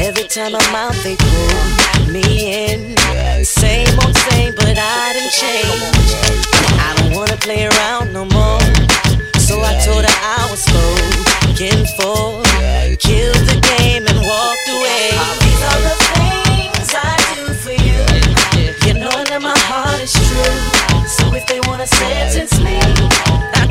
Every 0.00 0.24
time 0.24 0.56
I'm 0.56 0.74
out, 0.74 0.96
they 1.04 1.16
pull 1.20 2.08
me 2.08 2.24
in. 2.48 2.96
Same 3.44 3.92
old 4.00 4.16
same, 4.32 4.56
but 4.56 4.72
I 4.72 5.12
didn't 5.12 5.34
change. 5.36 5.84
I 6.80 6.96
don't 6.96 7.12
wanna 7.12 7.36
play 7.36 7.68
around 7.68 8.12
no 8.16 8.24
more. 8.24 8.64
So 9.36 9.60
I 9.60 9.76
told 9.84 10.02
her 10.02 10.18
I 10.24 10.43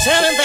I 0.06 0.43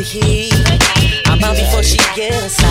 the 0.00 0.06
heat. 0.06 1.28
I'm 1.28 1.42
out 1.44 1.56
before 1.56 1.82
she 1.82 1.98
gets 2.14 2.62
out. 2.64 2.69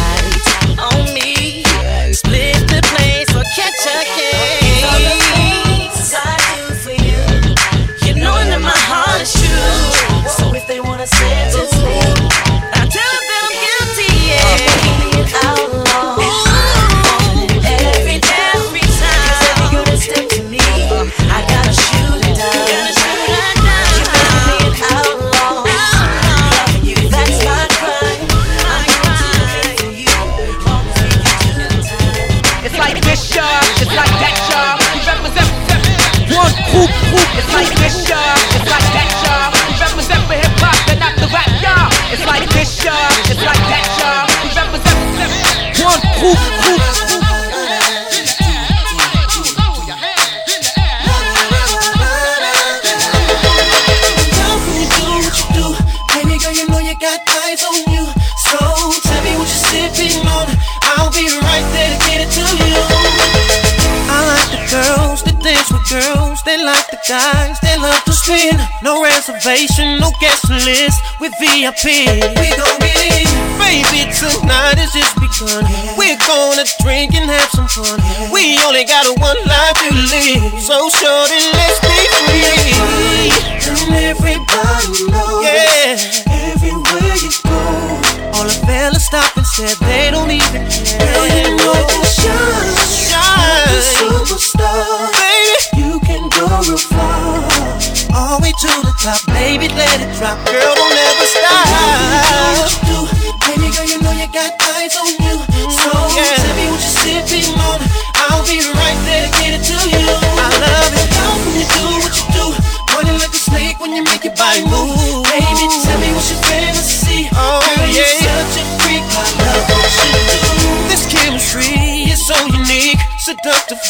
happy. 71.70 72.10
We 72.42 72.50
gon' 72.58 72.80
get 72.82 72.98
it. 72.98 73.30
Baby, 73.62 74.10
tonight 74.10 74.80
is 74.82 74.92
just 74.94 75.14
begun. 75.22 75.64
Yeah. 75.70 75.98
We're 75.98 76.18
gonna 76.26 76.66
drink 76.82 77.14
and 77.14 77.30
have 77.30 77.50
some 77.50 77.68
fun. 77.68 78.00
Yeah. 78.00 78.34
We 78.34 78.58
only 78.66 78.86
got 78.86 79.06
one 79.20 79.38
life 79.46 79.78
to 79.78 79.90
live, 79.94 80.62
so 80.62 80.90
short 80.90 81.30
and 81.30 81.46
live. 81.54 81.69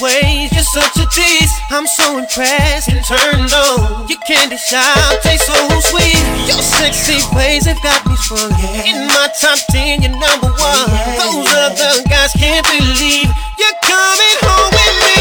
ways. 0.02 0.52
You're 0.52 0.64
such 0.64 0.96
a 0.98 1.06
tease. 1.12 1.52
I'm 1.72 1.88
so 1.88 2.18
impressed 2.18 2.90
and 2.90 3.04
turned 3.06 3.54
on. 3.54 4.08
Your 4.08 4.20
candy 4.28 4.58
shop 4.58 5.22
tastes 5.22 5.48
so 5.48 5.56
sweet. 5.92 6.20
Your 6.48 6.60
sexy 6.60 7.20
ways 7.36 7.66
have 7.66 7.82
got 7.84 8.06
me 8.08 8.16
swung. 8.16 8.52
Yeah. 8.60 8.92
In 8.92 9.08
my 9.08 9.28
top 9.40 9.60
ten, 9.72 10.02
you're 10.02 10.12
number 10.12 10.50
one. 10.50 10.88
Yeah. 10.90 11.20
Those 11.20 11.52
other 11.54 12.04
guys 12.10 12.32
can't 12.34 12.66
believe 12.68 13.30
you're 13.60 13.80
coming 13.84 14.38
home 14.44 14.72
with 14.74 14.96
me. 15.06 15.20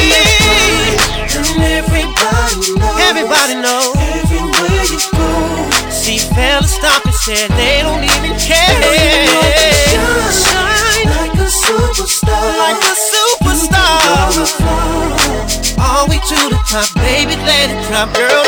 And 1.38 1.62
everybody 1.78 2.14
knows. 2.26 2.88
Everybody 2.98 3.54
knows. 3.60 3.94
Everywhere 3.98 4.84
you 4.90 5.00
go. 5.12 5.30
See, 5.90 6.18
fellas 6.34 6.72
stop 6.72 7.04
and 7.04 7.14
said 7.14 7.50
they 7.58 7.82
don't 7.82 8.04
even 8.04 8.38
care. 8.38 9.27
drop, 16.68 16.92
baby, 16.96 17.34
let 17.36 17.70
it 17.70 17.88
drop, 17.88 18.14
girl. 18.14 18.47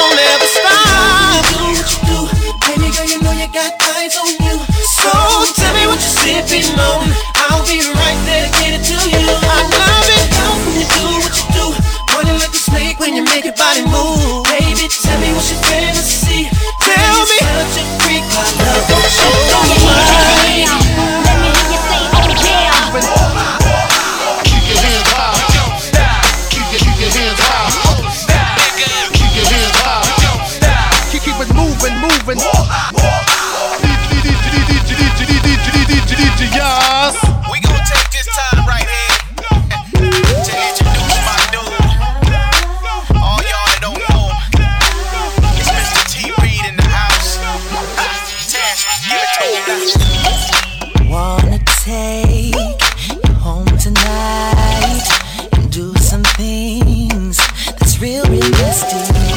destiny. 58.81 59.30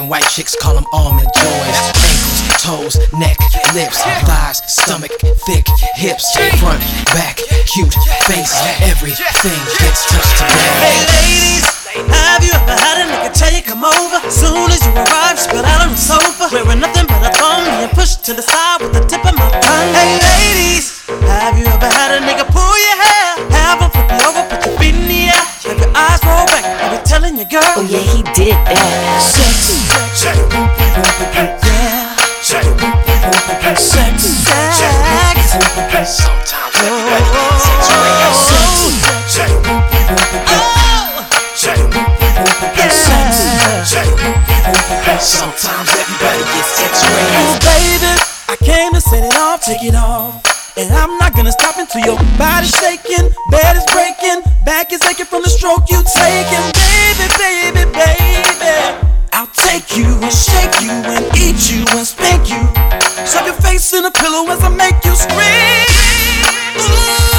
And 0.00 0.08
white 0.08 0.24
chicks 0.32 0.56
call 0.56 0.72
them 0.72 0.86
almond 0.92 1.28
joys. 1.36 1.78
Ankles, 2.00 2.40
toes, 2.56 2.94
neck, 3.20 3.36
lips, 3.76 4.00
thighs, 4.24 4.64
stomach, 4.64 5.12
thick 5.44 5.68
hips, 5.92 6.24
front, 6.56 6.80
back, 7.12 7.36
cute 7.68 7.92
face. 8.24 8.56
Everything 8.80 9.60
gets 9.76 10.08
touched 10.08 10.40
today. 10.40 10.72
Hey 10.80 11.00
ladies, 11.04 11.68
have 12.16 12.40
you 12.40 12.48
ever 12.56 12.72
had 12.80 13.04
a 13.04 13.06
nigga 13.12 13.30
tell 13.36 13.52
you 13.52 13.60
come 13.60 13.84
over? 13.84 14.18
Soon 14.32 14.72
as 14.72 14.80
you 14.88 14.92
arrive, 14.96 15.38
spit 15.38 15.68
out 15.68 15.84
on 15.84 15.92
the 15.92 16.00
sofa, 16.00 16.48
wearing 16.48 16.80
nothing 16.80 17.04
but 17.04 17.20
a 17.20 17.32
thumb 17.36 17.68
and 17.68 17.92
push 17.92 18.16
to 18.24 18.32
the 18.32 18.42
side 18.42 18.80
with 18.80 18.96
the 18.96 19.04
tip 19.04 19.20
of 19.20 19.36
my 19.36 19.52
tongue. 19.60 19.92
Hey 19.92 20.16
ladies, 20.16 21.04
have 21.28 21.60
you 21.60 21.68
ever 21.68 21.90
had 21.92 22.16
a 22.16 22.24
nigga 22.24 22.48
pull 22.48 22.74
your 22.88 22.96
hair? 23.04 23.52
Have 23.52 23.84
him 23.84 23.90
flip 23.92 24.08
you 24.08 24.20
over, 24.24 24.48
put 24.48 24.64
your 24.64 24.78
feet 24.80 24.96
in 24.96 25.04
the 25.04 25.28
air, 25.28 25.44
have 25.68 25.76
your 25.76 25.92
eyes 25.92 26.20
roll 26.24 26.48
back, 26.48 26.64
I 26.64 26.96
be 26.96 27.04
telling 27.04 27.36
your 27.36 27.52
girl. 27.52 27.76
Oh 27.76 27.84
yeah, 27.84 28.00
he 28.00 28.24
did 28.32 28.56
that. 28.64 29.39
Take 49.70 49.84
it 49.84 49.94
off. 49.94 50.42
And 50.76 50.90
I'm 50.92 51.16
not 51.18 51.34
gonna 51.34 51.52
stop 51.52 51.78
until 51.78 52.02
your 52.02 52.18
body's 52.38 52.74
shaking, 52.74 53.30
bed 53.50 53.76
is 53.76 53.86
breaking, 53.94 54.42
back 54.64 54.92
is 54.92 55.02
aching 55.02 55.26
from 55.26 55.42
the 55.42 55.50
stroke 55.50 55.86
you 55.90 56.02
taking. 56.02 56.66
Baby, 56.74 57.26
baby, 57.38 57.84
baby, 57.94 58.74
I'll 59.32 59.52
take 59.54 59.96
you 59.96 60.06
and 60.06 60.32
shake 60.32 60.74
you 60.82 60.90
and 60.90 61.24
eat 61.38 61.70
you 61.70 61.84
and 61.96 62.06
spank 62.06 62.50
you. 62.50 62.62
Shove 63.30 63.46
your 63.46 63.58
face 63.62 63.92
in 63.92 64.04
a 64.04 64.10
pillow 64.10 64.50
as 64.50 64.62
I 64.64 64.70
make 64.70 65.04
you 65.04 65.14
scream. 65.14 65.86
Ooh, 66.82 67.29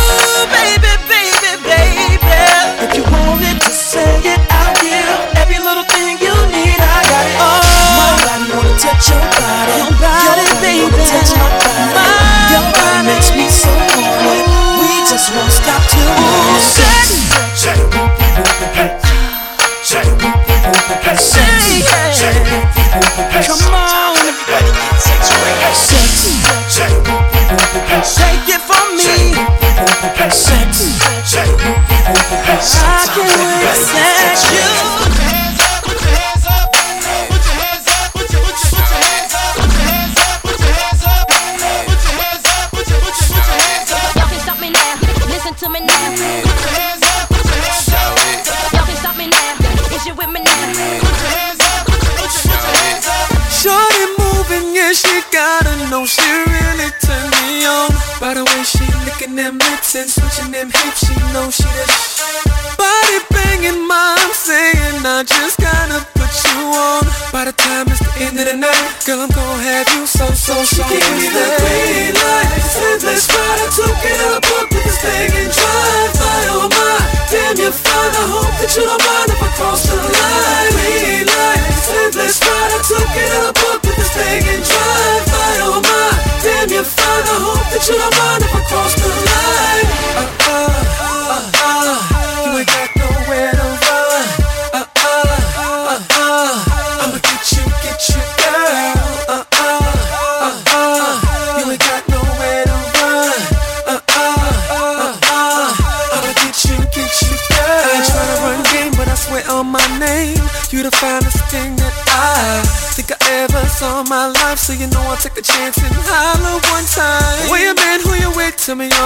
lips 60.32 60.52
them 60.52 60.72
hips, 60.72 61.08
she 61.08 61.16
know 61.34 61.50
she 61.50 61.64
the 61.64 61.86
sh- 61.92 62.78
Body 62.78 63.20
banging, 63.32 63.88
mom 63.88 64.32
saying 64.34 65.04
I 65.04 65.24
just 65.28 65.60
gotta 65.60 66.06
put 66.16 66.32
you 66.48 66.72
on. 66.72 67.04
By 67.32 67.46
the 67.46 67.54
time 67.54 67.88
it's 67.88 68.00
the 68.00 68.24
end 68.24 68.40
of 68.40 68.46
the 68.46 68.56
night, 68.56 69.04
girl, 69.06 69.22
I'm 69.22 69.30
gonna 69.30 69.64
have 69.64 69.88
you 69.96 70.06
so, 70.08 70.26
so, 70.32 70.54
so. 70.64 70.84
She 70.88 71.21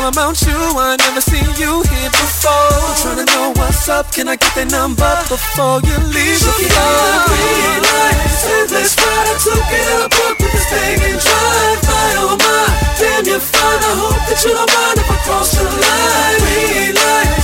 all 0.05 0.11
about 0.11 0.41
you. 0.45 0.53
I 0.53 0.97
never 0.97 1.21
seen 1.21 1.49
you 1.57 1.81
here 1.89 2.11
before. 2.13 2.69
I'm 2.77 2.93
tryna 3.01 3.25
know 3.25 3.53
what's 3.57 3.89
up. 3.89 4.11
Can 4.13 4.27
I 4.27 4.35
get 4.35 4.53
that 4.53 4.69
number 4.69 5.09
before 5.29 5.81
you 5.81 5.97
leave? 6.13 6.41
Green 6.45 7.81
light, 7.81 8.19
said 8.29 8.69
let's 8.69 8.93
ride. 9.01 9.27
I 9.29 9.35
took 9.41 9.65
it 9.65 9.87
up, 9.97 10.13
up 10.13 10.35
with 10.37 10.51
this 10.53 10.67
thing 10.69 10.99
and 11.09 11.17
drive 11.17 11.79
by. 11.89 12.09
Oh 12.21 12.37
my, 12.37 12.65
damn 13.01 13.25
you're 13.25 13.41
fine. 13.41 13.81
I 13.81 13.93
hope 13.97 14.21
that 14.29 14.39
you 14.45 14.53
don't 14.53 14.69
mind 14.69 14.97
if 15.01 15.09
I 15.09 15.17
cross 15.25 15.49
the 15.57 15.65
line. 15.65 16.41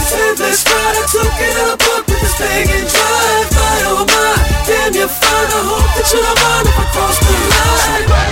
Said 0.05 0.37
let's 0.37 0.61
ride. 0.69 0.95
I 0.97 1.03
took 1.09 1.33
it 1.41 1.57
up, 1.65 1.81
up 1.81 2.03
with 2.05 2.21
this 2.21 2.35
thing 2.37 2.67
and 2.69 2.85
drive 2.85 3.47
by. 3.57 3.77
Oh 3.89 4.05
my, 4.05 4.33
damn 4.69 4.93
you're 4.93 5.09
fine. 5.09 5.49
I 5.49 5.61
hope 5.65 5.89
that 5.97 6.07
you 6.13 6.19
don't 6.21 6.39
mind 6.45 6.65
if 6.69 6.77
I 6.77 6.85
cross 6.93 7.17
the 7.17 7.31
line. 7.31 8.30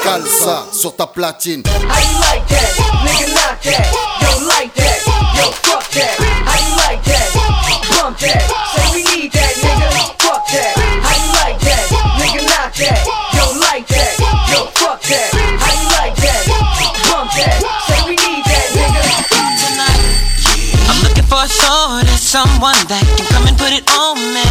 Plaza, 0.00 0.20
calza 0.22 0.66
sur 0.72 0.92
ta 0.92 1.06
platine. 1.06 1.62
How 1.66 1.98
you 2.00 2.18
like 2.20 2.46
that? 2.48 2.70
Nigga, 3.04 3.26
knock 3.34 3.62
that. 3.62 3.86
Yo, 4.20 4.46
like 4.46 4.74
that. 4.74 4.98
Yo, 5.36 5.50
fuck 5.52 5.88
that. 5.90 6.16
How 6.46 6.56
you 6.56 6.76
like 6.76 7.02
that? 7.04 7.28
Bump 7.90 8.18
that. 8.18 8.42
Say 8.74 8.86
we 8.92 9.02
need 9.04 9.32
that, 9.32 9.54
nigga. 9.56 9.88
Fuck 10.18 10.46
that. 10.52 10.74
How 11.04 11.14
you 11.16 11.28
like 11.40 11.60
that? 11.60 11.84
Nigga, 12.18 12.40
knock 12.48 12.74
that. 12.76 13.00
Yo, 13.34 13.44
like 13.60 13.86
that. 13.88 14.12
Yo, 14.50 14.66
fuck 14.80 15.02
that. 15.02 15.30
How 15.60 15.72
you 15.76 15.86
like 16.00 16.16
that? 16.16 16.42
Bump 17.10 17.30
that. 17.36 17.60
Say 17.88 18.00
we 18.08 18.16
need 18.16 18.44
that, 18.44 18.68
nigga. 18.72 19.02
Tonight, 19.60 20.00
I'm 20.88 20.98
looking 21.02 21.24
for 21.24 21.44
a 21.44 21.48
shorty, 21.48 22.16
someone 22.16 22.78
that 22.88 23.04
can 23.16 23.26
come 23.26 23.46
and 23.46 23.56
put 23.58 23.72
it 23.72 23.84
on 23.92 24.16
me. 24.16 24.48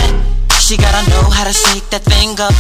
She 0.59 0.77
gotta 0.77 1.09
know 1.09 1.23
how 1.31 1.45
to 1.45 1.53
shake 1.53 1.89
that 1.89 2.03
thing 2.03 2.39
up 2.39 2.53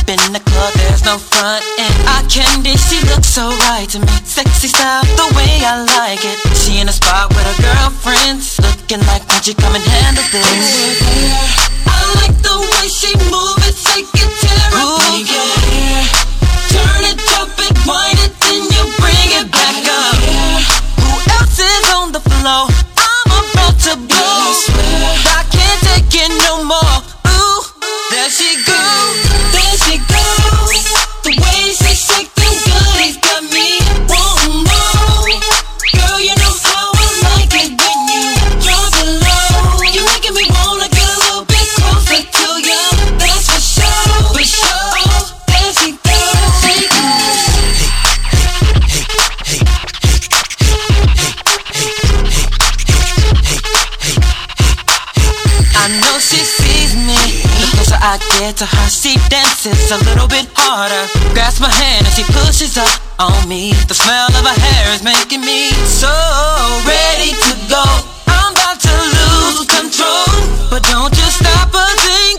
She 56.17 56.43
sees 56.43 56.95
me. 56.95 57.15
The 57.61 57.67
closer 57.73 57.99
I 58.01 58.17
get 58.39 58.57
to 58.57 58.65
her, 58.65 58.89
she 58.89 59.15
dances 59.29 59.91
a 59.91 59.97
little 60.03 60.27
bit 60.27 60.49
harder. 60.57 61.05
Grasps 61.33 61.61
my 61.61 61.69
hand 61.69 62.05
and 62.05 62.13
she 62.13 62.23
pushes 62.23 62.77
up 62.77 62.89
on 63.19 63.47
me. 63.47 63.71
The 63.87 63.93
smell 63.93 64.27
of 64.27 64.43
her 64.43 64.59
hair 64.59 64.93
is 64.93 65.01
making 65.01 65.41
me 65.41 65.69
so 65.85 66.11
ready 66.83 67.31
to 67.33 67.51
go. 67.71 67.83
I'm 68.27 68.51
about 68.51 68.79
to 68.83 68.93
lose 68.93 69.67
control, 69.69 70.27
but 70.69 70.83
don't 70.91 71.15
you 71.15 71.27
stop 71.31 71.71
a 71.73 71.87
thing, 72.03 72.38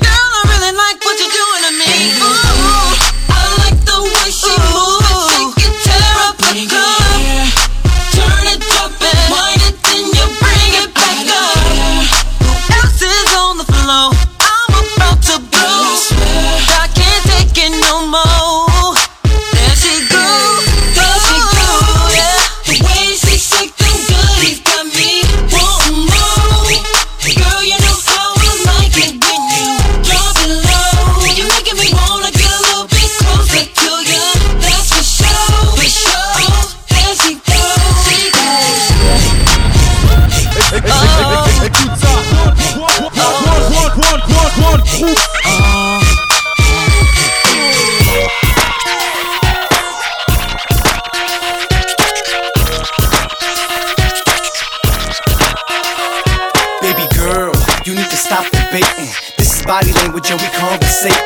and 60.31 60.39
we 60.39 60.49
conversating. 60.55 61.19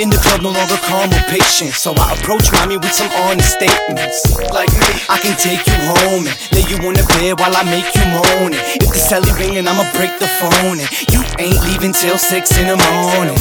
In 0.00 0.08
the 0.08 0.16
club, 0.16 0.40
no 0.40 0.50
longer 0.50 0.80
calm 0.88 1.12
or 1.12 1.24
patient. 1.28 1.76
So 1.76 1.92
I 1.92 2.16
approach 2.16 2.48
mommy 2.50 2.80
with 2.80 2.92
some 2.96 3.12
honest 3.28 3.60
statements. 3.60 4.24
Like 4.48 4.72
me, 4.72 4.88
I 5.12 5.20
can 5.20 5.36
take 5.36 5.60
you 5.68 5.76
home 5.76 6.24
and 6.24 6.36
lay 6.56 6.64
you 6.64 6.80
on 6.80 6.96
the 6.96 7.04
bed 7.12 7.36
while 7.36 7.52
I 7.52 7.62
make 7.68 7.84
you 7.92 8.06
moan. 8.08 8.56
If 8.56 8.88
the 8.88 8.96
celly 8.98 9.30
ringing, 9.36 9.68
I'ma 9.68 9.84
break 9.92 10.16
the 10.16 10.32
phone. 10.40 10.80
And 10.80 10.88
you 11.12 11.20
ain't 11.36 11.60
leaving 11.68 11.92
till 11.92 12.16
six 12.16 12.56
in 12.56 12.72
the 12.72 12.78
morning. 12.80 13.36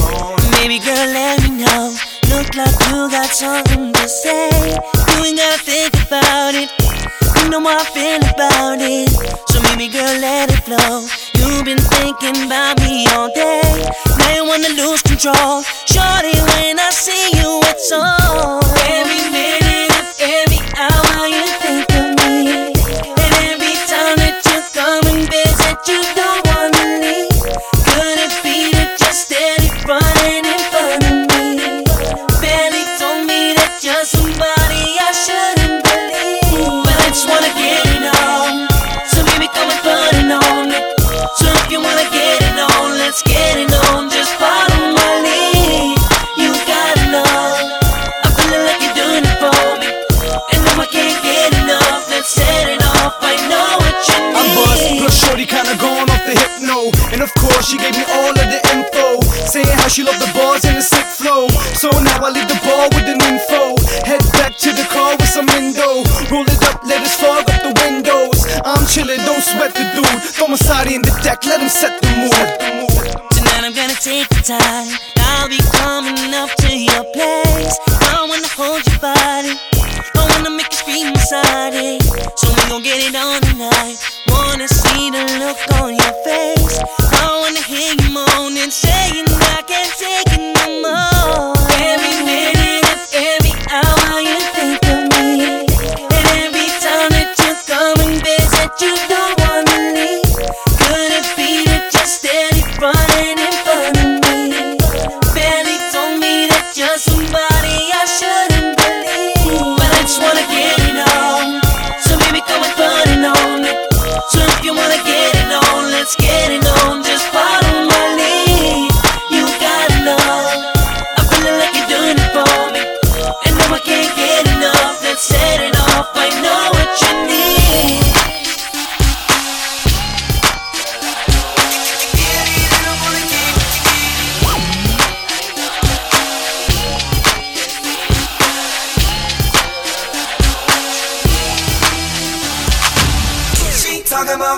Baby 0.60 0.84
girl, 0.84 1.08
let 1.16 1.40
me 1.48 1.64
know. 1.64 1.96
Look 2.28 2.52
like 2.60 2.76
you 2.92 3.08
got 3.08 3.32
something 3.32 3.96
to 3.96 4.06
say. 4.08 4.52
You 5.16 5.24
ain't 5.24 5.40
gotta 5.40 5.64
think 5.64 5.96
about 6.04 6.54
it. 6.54 6.68
You 7.40 7.50
know 7.50 7.64
how 7.64 7.80
I 7.80 7.88
feel 7.96 8.22
about 8.28 8.84
it. 8.84 9.08
So 9.48 9.64
baby 9.72 9.88
girl, 9.88 10.20
let 10.20 10.52
it 10.52 10.62
flow. 10.68 11.31
You've 11.42 11.66
been 11.66 11.78
thinking 11.98 12.46
about 12.46 12.80
me 12.82 13.08
all 13.18 13.30
day. 13.34 13.62
Now 14.18 14.36
you 14.36 14.46
wanna 14.46 14.70
lose 14.70 15.02
control. 15.02 15.64
Shorty, 15.90 16.38
when 16.54 16.80
I 16.80 16.90
see 16.92 17.34
you, 17.40 17.60
it's 17.66 17.92
on. 17.92 18.62
Every 18.88 19.26
minute 19.32 19.51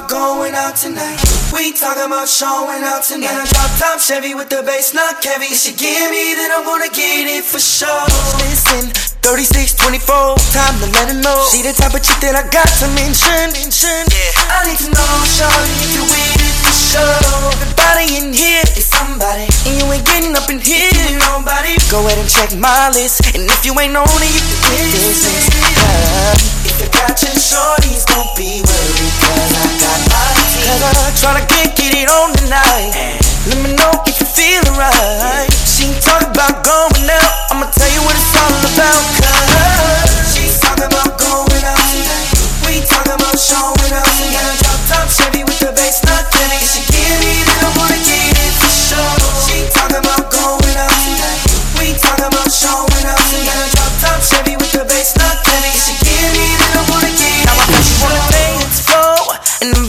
about 0.04 0.10
going 0.10 0.54
out 0.54 0.76
tonight. 0.76 1.20
We 1.54 1.72
talking 1.72 2.04
about 2.04 2.28
showing 2.28 2.84
out 2.84 3.04
tonight. 3.04 3.32
In 3.32 3.44
a 3.44 3.48
drop 3.48 3.72
top 3.80 4.00
Chevy 4.00 4.36
with 4.36 4.50
the 4.50 4.64
bass 4.64 4.94
not 4.94 5.24
heavy. 5.24 5.54
She 5.54 5.72
give 5.74 6.12
me, 6.12 6.36
then 6.36 6.52
I'm 6.52 6.66
gonna 6.66 6.90
get 6.90 7.28
it 7.28 7.44
for 7.44 7.60
sure. 7.60 8.08
Listen, 8.40 8.92
36, 9.22 9.76
24, 9.76 10.36
time 10.52 10.76
to 10.80 10.88
let 10.92 11.08
her 11.10 11.20
know. 11.20 11.38
She 11.52 11.62
the 11.62 11.74
type 11.74 11.94
of 11.94 12.04
chick 12.04 12.20
that 12.24 12.36
I 12.36 12.44
got 12.50 12.68
to 12.84 12.88
mention. 12.96 13.54
mention. 13.54 14.04
Yeah. 14.12 14.52
I 14.52 14.68
need 14.68 14.80
to 14.84 14.90
know, 14.92 15.14
shawty, 15.24 15.74
if 15.84 15.92
you 15.96 16.04
with 16.04 16.42
it 16.42 16.56
for 16.64 16.74
sure. 16.74 17.20
Everybody 17.64 18.06
in 18.20 18.28
here 18.34 18.66
is 18.76 18.88
somebody, 18.88 19.48
and 19.68 19.74
you 19.80 19.86
ain't 19.88 20.06
getting 20.06 20.36
up 20.36 20.50
in 20.50 20.60
here. 20.60 20.92
to 20.92 21.16
Nobody, 21.32 21.78
go 21.88 22.04
ahead 22.04 22.20
and 22.20 22.30
check 22.30 22.52
my 22.58 22.90
list, 22.92 23.24
and 23.36 23.46
if 23.48 23.62
you 23.64 23.74
ain't 23.80 23.96
on 23.96 24.08
it, 24.08 24.34
you 24.36 24.58
can 24.68 24.86
get 24.92 25.06
this 25.06 26.63
got 26.92 27.16
your 27.22 27.38
shorties, 27.38 28.04
don't 28.10 28.32
be 28.36 28.60
worried, 28.66 29.14
cause 29.22 29.54
I 29.54 29.66
got 29.80 30.00
my 30.10 30.28
team. 30.52 30.68
Cause 30.68 30.84
I 30.84 31.10
try 31.16 31.32
to 31.40 31.46
get, 31.48 31.76
get 31.78 31.94
it 31.96 32.10
on 32.10 32.34
tonight. 32.44 33.22
Let 33.48 33.60
me 33.64 33.76
know 33.76 33.92
if 34.08 34.20
you 34.20 34.28
feel 34.28 34.64
right. 34.76 35.48
She 35.64 35.92
ain't 35.92 36.02
talking 36.02 36.32
about 36.32 36.64
going 36.66 37.08
out, 37.10 37.34
I'ma 37.52 37.70
tell 37.72 37.92
you 37.92 38.02
what 38.04 38.16
it's 38.16 38.36
all 38.36 38.52
about. 38.74 39.02
Cause 39.22 39.93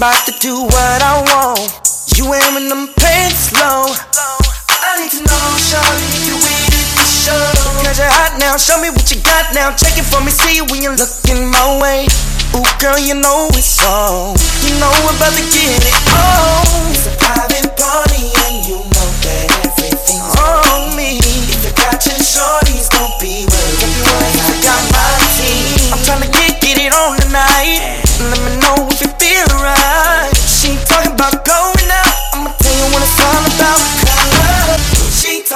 about 0.04 0.26
to 0.28 0.36
do 0.36 0.60
what 0.60 1.00
I 1.00 1.24
want. 1.32 1.72
You 2.12 2.28
wearing 2.28 2.68
them 2.68 2.92
pants 3.00 3.56
low. 3.56 3.88
I 3.88 5.00
need 5.00 5.08
to 5.16 5.24
know, 5.24 5.46
shawty, 5.56 6.28
you 6.28 6.36
with 6.36 6.76
it 6.76 6.88
for 6.92 7.08
sure. 7.08 7.52
Cause 7.88 7.96
you're 7.96 8.12
hot 8.12 8.36
now, 8.36 8.60
show 8.60 8.76
me 8.84 8.92
what 8.92 9.08
you 9.08 9.16
got 9.24 9.48
now. 9.56 9.72
Check 9.72 9.96
it 9.96 10.04
for 10.04 10.20
me, 10.20 10.28
see 10.28 10.60
when 10.60 10.84
you're 10.84 10.92
looking 10.92 11.48
my 11.48 11.80
way. 11.80 12.04
Ooh, 12.52 12.68
girl, 12.84 13.00
you 13.00 13.16
know 13.16 13.48
it's 13.56 13.80
on. 13.80 14.36
You 14.60 14.76
know 14.76 14.92
we're 15.08 15.16
about 15.16 15.32
to 15.40 15.44
get 15.48 15.80
it 15.80 15.96
on. 16.12 16.68
It's 16.92 17.08
a 17.08 17.16
private 17.16 17.72
party, 17.72 18.28
and 18.44 18.60
you 18.60 18.84
know 18.84 19.08
that 19.24 19.48
everything's 19.64 20.36
on 20.36 20.92
me. 21.00 21.16
If 21.48 21.64
you 21.64 21.72
got 21.80 22.04
your 22.04 22.20
shorties, 22.20 22.92
don't 22.92 23.16
be 23.24 23.48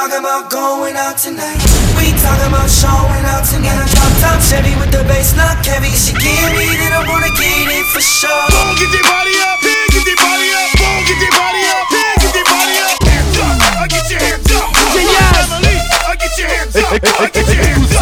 talking 0.08 0.24
about 0.24 0.48
going 0.48 0.96
out 0.96 1.18
tonight. 1.18 1.60
We 2.00 2.08
talking 2.16 2.48
about 2.48 2.70
showing 2.72 3.24
out 3.28 3.44
tonight. 3.44 3.84
Drop 3.92 4.12
top 4.24 4.40
Chevy 4.40 4.72
with 4.80 4.88
the 4.88 5.04
bass 5.04 5.36
not 5.36 5.60
heavy. 5.60 5.92
She 5.92 6.16
give 6.16 6.48
me, 6.56 6.64
then 6.80 6.96
I 6.96 7.04
wanna 7.04 7.28
get 7.36 7.68
it 7.68 7.84
for 7.92 8.00
sure. 8.00 8.48
Boom, 8.48 8.72
get 8.80 8.88
your 8.88 9.04
body 9.04 9.36
up, 9.44 9.60
here, 9.60 9.84
get 9.92 10.08
your 10.08 10.16
body 10.16 10.48
up, 10.48 10.72
boom, 10.80 11.04
get 11.04 11.20
your 11.20 11.32
body 11.36 11.60
up, 11.60 11.92
here, 11.92 12.16
get 12.24 12.34
your 12.40 12.46
body 12.48 12.76
up. 12.88 12.96
Hands 13.04 13.36
up, 13.36 13.52
I 13.76 13.86
get 13.88 14.08
your 14.08 14.20
hands 14.24 14.48
up. 14.48 14.72
Family, 14.96 15.76
I 15.76 16.16
get 16.16 16.32
your 16.40 16.48
hands 16.56 16.76
up, 16.76 16.88
I 16.88 17.28
get 17.28 17.46
your 17.52 17.60
hands 17.68 17.92
up, 17.92 17.97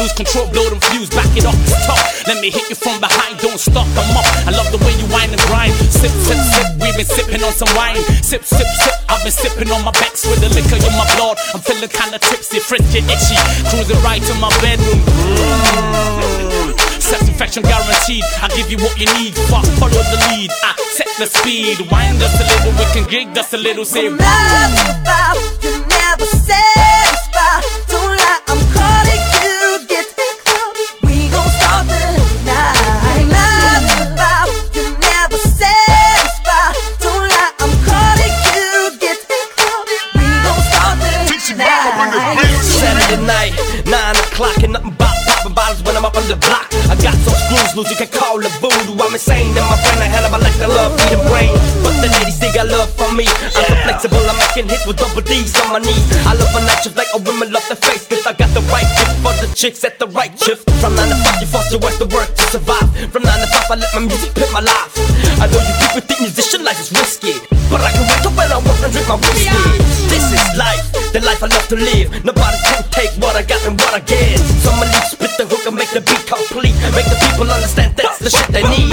lose 0.00 0.12
control, 0.16 0.48
blow 0.48 0.64
them 0.72 0.80
fuse, 0.88 1.10
back 1.12 1.28
it 1.36 1.44
up, 1.44 1.54
top. 1.84 2.00
Let 2.24 2.40
me 2.40 2.48
hit 2.48 2.68
you 2.72 2.76
from 2.76 3.00
behind, 3.00 3.36
don't 3.38 3.60
stop, 3.60 3.86
I'm 3.92 4.16
up. 4.16 4.24
I 4.48 4.50
love 4.56 4.72
the 4.72 4.80
way 4.80 4.96
you 4.96 5.04
whine 5.12 5.28
and 5.28 5.40
grind. 5.52 5.76
Sip, 5.92 6.10
sip, 6.24 6.40
sip, 6.40 6.68
we've 6.80 6.96
been 6.96 7.04
sipping 7.04 7.42
on 7.44 7.52
some 7.52 7.68
wine. 7.76 8.00
Sip, 8.24 8.44
sip, 8.44 8.64
sip, 8.64 8.96
I've 9.08 9.20
been 9.22 9.32
sipping 9.32 9.70
on 9.70 9.84
my 9.84 9.92
backs 9.92 10.24
with 10.24 10.40
the 10.40 10.48
liquor 10.56 10.80
in 10.80 10.94
my 10.96 11.04
blood. 11.16 11.36
I'm 11.52 11.60
feeling 11.60 11.92
kinda 11.92 12.18
tipsy, 12.18 12.60
frisky, 12.60 13.04
itchy. 13.04 13.36
Cruising 13.68 14.00
right 14.00 14.22
to 14.24 14.34
my 14.40 14.48
bedroom. 14.64 15.04
Satisfaction 17.00 17.62
guaranteed. 17.64 18.24
I 18.40 18.48
give 18.56 18.70
you 18.70 18.78
what 18.78 18.96
you 18.96 19.06
need. 19.18 19.34
Fuck, 19.52 19.66
follow 19.76 20.00
the 20.14 20.18
lead. 20.30 20.50
I 20.62 20.72
set 20.96 21.10
the 21.18 21.26
speed. 21.26 21.80
Wind 21.90 22.22
us 22.22 22.34
a 22.40 22.44
little, 22.48 22.72
we 22.78 22.86
can 22.94 23.04
gig 23.10 23.36
us 23.36 23.52
a 23.52 23.58
little. 23.58 23.84
Say, 23.84 24.08
night 57.40 57.48
shift 57.48 57.48
like 57.48 57.48
a 57.48 57.48
women 57.48 57.52
love 57.52 57.68
the 57.68 57.76
face, 57.76 58.06
cause 58.06 58.26
I 58.26 58.32
got 58.32 58.50
the 58.54 58.60
right 58.68 58.88
gift 58.98 59.16
for 59.22 59.32
the 59.40 59.48
chicks 59.54 59.84
at 59.84 59.98
the 59.98 60.06
right 60.08 60.38
shift. 60.38 60.68
From 60.80 60.94
9 60.94 61.08
to 61.08 61.14
5, 61.14 61.40
you 61.40 61.46
forced 61.46 61.70
to 61.70 61.78
work 61.78 61.96
to 61.98 62.06
work 62.14 62.34
to 62.34 62.42
survive. 62.50 62.88
From 63.12 63.22
9 63.22 63.40
to 63.40 63.46
5, 63.46 63.70
I 63.70 63.74
let 63.76 63.94
my 63.94 64.00
music 64.00 64.34
pimp 64.34 64.52
my 64.52 64.60
life. 64.60 64.92
I 65.40 65.46
know 65.48 65.60
you 65.60 65.74
people 65.80 66.02
think 66.04 66.20
musician 66.20 66.64
life 66.64 66.80
is 66.80 66.90
risky, 66.92 67.34
but 67.70 67.80
I 67.80 67.90
can 67.92 68.04
wake 68.04 68.26
up 68.26 68.34
when 68.36 68.50
I 68.52 68.58
work 68.60 68.80
and 68.84 68.92
drink 68.92 69.08
my 69.08 69.16
whiskey. 69.16 69.78
This 70.08 70.26
is 70.32 70.42
life, 70.56 70.84
the 71.12 71.20
life 71.20 71.42
I 71.42 71.48
love 71.48 71.68
to 71.68 71.76
live. 71.76 72.08
Nobody 72.24 72.58
can 72.64 72.84
take 72.90 73.12
what 73.20 73.36
I 73.36 73.42
got 73.42 73.64
and 73.64 73.80
what 73.80 73.92
I 73.94 74.00
get. 74.00 74.38
So 74.60 74.70
I'ma 74.72 74.84
leave, 74.84 75.08
split 75.08 75.32
the 75.38 75.46
hook 75.46 75.64
and 75.66 75.76
make 75.76 75.90
the 75.90 76.02
beat 76.04 76.24
complete. 76.26 76.76
Make 76.92 77.08
the 77.08 77.18
people 77.20 77.48
understand 77.48 77.96
that's 77.96 78.18
the 78.18 78.30
shit 78.30 78.48
they 78.52 78.64
need. 78.68 78.92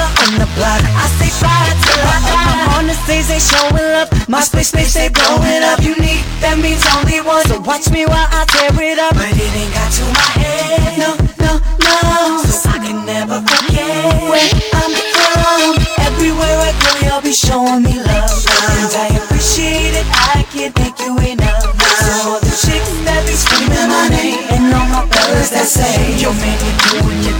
Bias 0.00 0.16
on 0.24 0.32
the 0.40 0.48
block, 0.56 0.80
I 0.80 1.06
say 1.20 1.28
fly 1.28 1.76
till 1.84 2.00
I 2.00 2.16
die 2.24 2.78
On 2.78 2.86
the 2.88 2.96
stage 3.04 3.28
they 3.28 3.40
showing 3.40 3.88
love, 3.92 4.08
my 4.28 4.40
space 4.40 4.68
space 4.68 4.94
they 4.94 5.08
blowing 5.12 5.60
up. 5.60 5.80
Unique, 5.84 6.24
that 6.40 6.56
means 6.56 6.80
only 6.96 7.20
one, 7.20 7.44
so 7.44 7.60
watch 7.60 7.90
me 7.92 8.06
while 8.08 8.28
I 8.32 8.48
tear 8.48 8.72
it 8.80 8.96
up. 8.96 9.12
But 9.12 9.28
it 9.28 9.52
ain't 9.52 9.72
got 9.76 9.92
to 9.92 10.04
my 10.16 10.30
head, 10.40 10.96
no, 10.96 11.10
no, 11.44 11.52
no. 11.84 12.40
So 12.48 12.70
I 12.72 12.80
can 12.80 13.04
never 13.04 13.44
forget 13.44 14.24
where 14.24 14.48
I'm 14.72 14.92
from. 14.96 15.76
Everywhere 16.08 16.56
I 16.64 16.72
go, 16.80 16.90
y'all 17.04 17.20
be 17.20 17.36
showing 17.36 17.84
me 17.84 18.00
love. 18.00 18.40
And 18.80 18.92
I 18.96 19.20
appreciate 19.20 20.00
it, 20.00 20.08
I 20.32 20.48
can't 20.48 20.72
thank 20.72 20.96
you 21.04 21.12
enough. 21.28 21.76
So 21.76 22.12
all 22.24 22.40
the 22.40 22.52
chicks 22.56 22.88
that 23.04 23.20
be 23.28 23.36
screaming 23.36 23.88
my 23.92 24.08
name, 24.08 24.48
and 24.48 24.72
all 24.72 24.88
my 24.88 25.04
fellas 25.12 25.52
that 25.52 25.68
say, 25.68 26.16
Yo 26.16 26.32
man, 26.32 26.56
you 26.56 26.72
doing 26.88 27.20
your. 27.28 27.39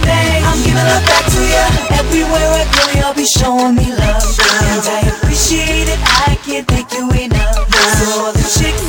giving 0.71 0.87
love 0.87 1.05
back 1.05 1.25
to 1.27 1.41
ya. 1.43 1.65
Everywhere 1.99 2.47
I 2.55 2.63
go, 2.71 2.83
y'all 2.99 3.13
be 3.13 3.25
showing 3.27 3.75
me 3.75 3.91
love. 3.91 4.39
And 4.39 4.83
I 4.87 5.11
appreciate 5.11 5.91
it, 5.91 5.99
I 5.99 6.39
can't 6.43 6.67
thank 6.67 6.93
you 6.95 7.11
enough. 7.11 7.67
So 7.99 8.05
all 8.23 8.31
the 8.31 8.45
chicks 8.47 8.83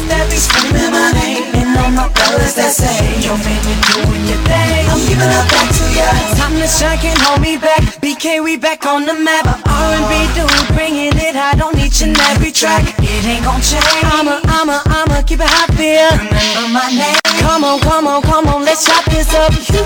fellas 2.52 2.76
that 2.76 2.84
say, 2.84 3.20
Yo 3.24 3.36
man, 3.36 3.60
you're 3.64 3.82
doing 3.92 4.24
your 4.28 4.40
thing. 4.44 4.84
I'm 4.88 5.00
giving 5.08 5.28
love 5.28 5.48
back 5.48 5.68
to 5.72 5.84
ya. 5.92 6.08
Time 6.36 6.54
to 6.60 6.68
shine, 6.68 6.98
can't 6.98 7.20
hold 7.22 7.40
me 7.40 7.56
back. 7.56 7.80
BK, 8.00 8.42
we 8.42 8.56
back 8.56 8.86
on 8.86 9.06
the 9.06 9.14
map. 9.14 9.46
R&B 9.46 10.12
dude, 10.36 10.76
bringing 10.76 11.12
it 11.16 11.36
I 11.36 11.54
Don't 11.54 11.78
each 11.78 12.02
and 12.02 12.18
every 12.32 12.52
track. 12.52 12.84
It 12.98 13.24
ain't 13.24 13.44
gon' 13.44 13.60
change. 13.60 13.84
I'ma, 14.04 14.40
I'ma, 14.44 14.80
I'ma 14.86 15.22
keep 15.22 15.40
it 15.40 15.48
hot 15.48 15.70
there. 15.76 16.10
Remember 16.12 16.68
my 16.72 16.88
name. 16.92 17.20
Come 17.40 17.64
on, 17.64 17.80
come 17.80 18.06
on, 18.06 18.22
come 18.22 18.46
on, 18.48 18.64
let's 18.64 18.84
chop 18.86 19.04
this 19.06 19.32
up. 19.34 19.52
You, 19.72 19.84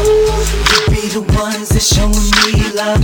you 0.71 0.81
be 0.91 1.03
the 1.09 1.23
ones 1.39 1.69
that 1.71 1.83
show 1.83 2.09
me 2.09 2.71
love. 2.75 3.03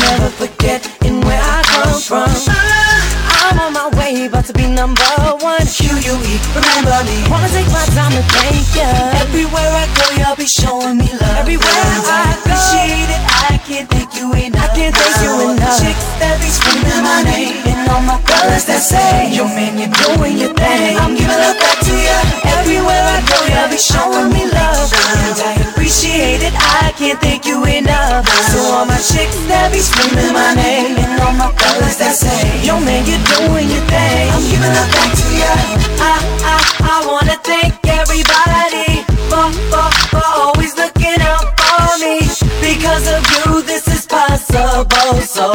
Never 0.00 0.28
forget 0.30 0.84
in 1.04 1.20
where 1.20 1.40
I 1.40 1.62
come 1.64 2.00
from. 2.00 2.28
Uh. 2.28 3.13
I'm 3.54 3.70
on 3.70 3.72
my 3.72 3.86
way, 3.94 4.26
about 4.26 4.44
to 4.46 4.52
be 4.52 4.66
number 4.66 5.06
one. 5.38 5.62
Q-U-E, 5.62 6.34
remember 6.58 6.98
me. 7.06 7.22
Wanna 7.30 7.46
take 7.54 7.70
my 7.70 7.86
time 7.94 8.10
to 8.10 8.22
thank 8.34 8.66
ya. 8.74 8.90
Everywhere 9.22 9.70
I 9.70 9.86
go, 9.94 10.06
y'all 10.18 10.34
be 10.34 10.46
showing 10.46 10.98
me 10.98 11.06
love. 11.14 11.38
Everywhere 11.38 11.70
I, 11.70 12.34
appreciate 12.34 13.06
it, 13.14 13.22
I 13.46 13.62
can't 13.62 13.86
thank 13.86 14.10
you 14.18 14.26
enough. 14.34 14.58
I 14.58 14.74
can't 14.74 14.94
thank 14.94 15.14
you 15.22 15.54
enough. 15.54 15.78
Chicks 15.78 16.02
that 16.18 16.34
be 16.42 16.50
screaming 16.50 16.98
my 17.06 17.22
name, 17.22 17.62
and 17.70 17.86
all 17.94 18.02
my 18.02 18.18
fellas 18.26 18.66
that 18.66 18.82
say, 18.82 19.30
Yo 19.30 19.46
man, 19.46 19.78
you're 19.78 19.94
doing 20.02 20.34
your 20.34 20.50
thing. 20.58 20.98
I'm 20.98 21.14
giving 21.14 21.38
love 21.38 21.58
back 21.62 21.78
to 21.78 21.94
ya. 21.94 22.18
Everywhere 22.58 23.06
I 23.06 23.22
go, 23.22 23.38
y'all 23.54 23.70
be 23.70 23.78
showing 23.78 24.34
me 24.34 24.50
love, 24.50 24.90
and 24.90 25.62
I 25.62 25.63
appreciate 25.84 26.40
it. 26.40 26.56
I 26.56 26.96
can't 26.96 27.20
thank 27.20 27.44
you 27.44 27.60
enough. 27.68 28.24
So 28.48 28.56
all 28.72 28.88
my 28.88 28.96
chicks 28.96 29.36
that 29.52 29.68
be 29.68 29.84
screaming 29.84 30.32
my 30.32 30.56
name, 30.56 30.96
and 30.96 31.20
all 31.20 31.36
my 31.36 31.52
fellas 31.60 32.00
that 32.00 32.16
say, 32.16 32.40
Yo 32.64 32.80
man, 32.80 33.04
you're 33.04 33.20
doing 33.36 33.68
your 33.68 33.84
thing. 33.92 34.32
I'm 34.32 34.40
giving 34.48 34.72
love 34.72 34.88
back 34.96 35.12
to 35.12 35.26
ya. 35.36 35.52
I, 36.00 36.16
I, 36.40 36.56
I 36.88 36.96
wanna 37.04 37.36
thank 37.44 37.76
everybody 37.84 39.04
for, 39.28 39.44
for, 39.68 39.84
for 40.08 40.24
always 40.24 40.72
looking 40.80 41.20
out 41.20 41.52
for 41.52 42.00
me. 42.00 42.24
Because 42.64 43.04
of 43.04 43.20
you, 43.36 43.60
this 43.68 43.84
is 43.84 44.08
possible. 44.08 45.20
So, 45.20 45.52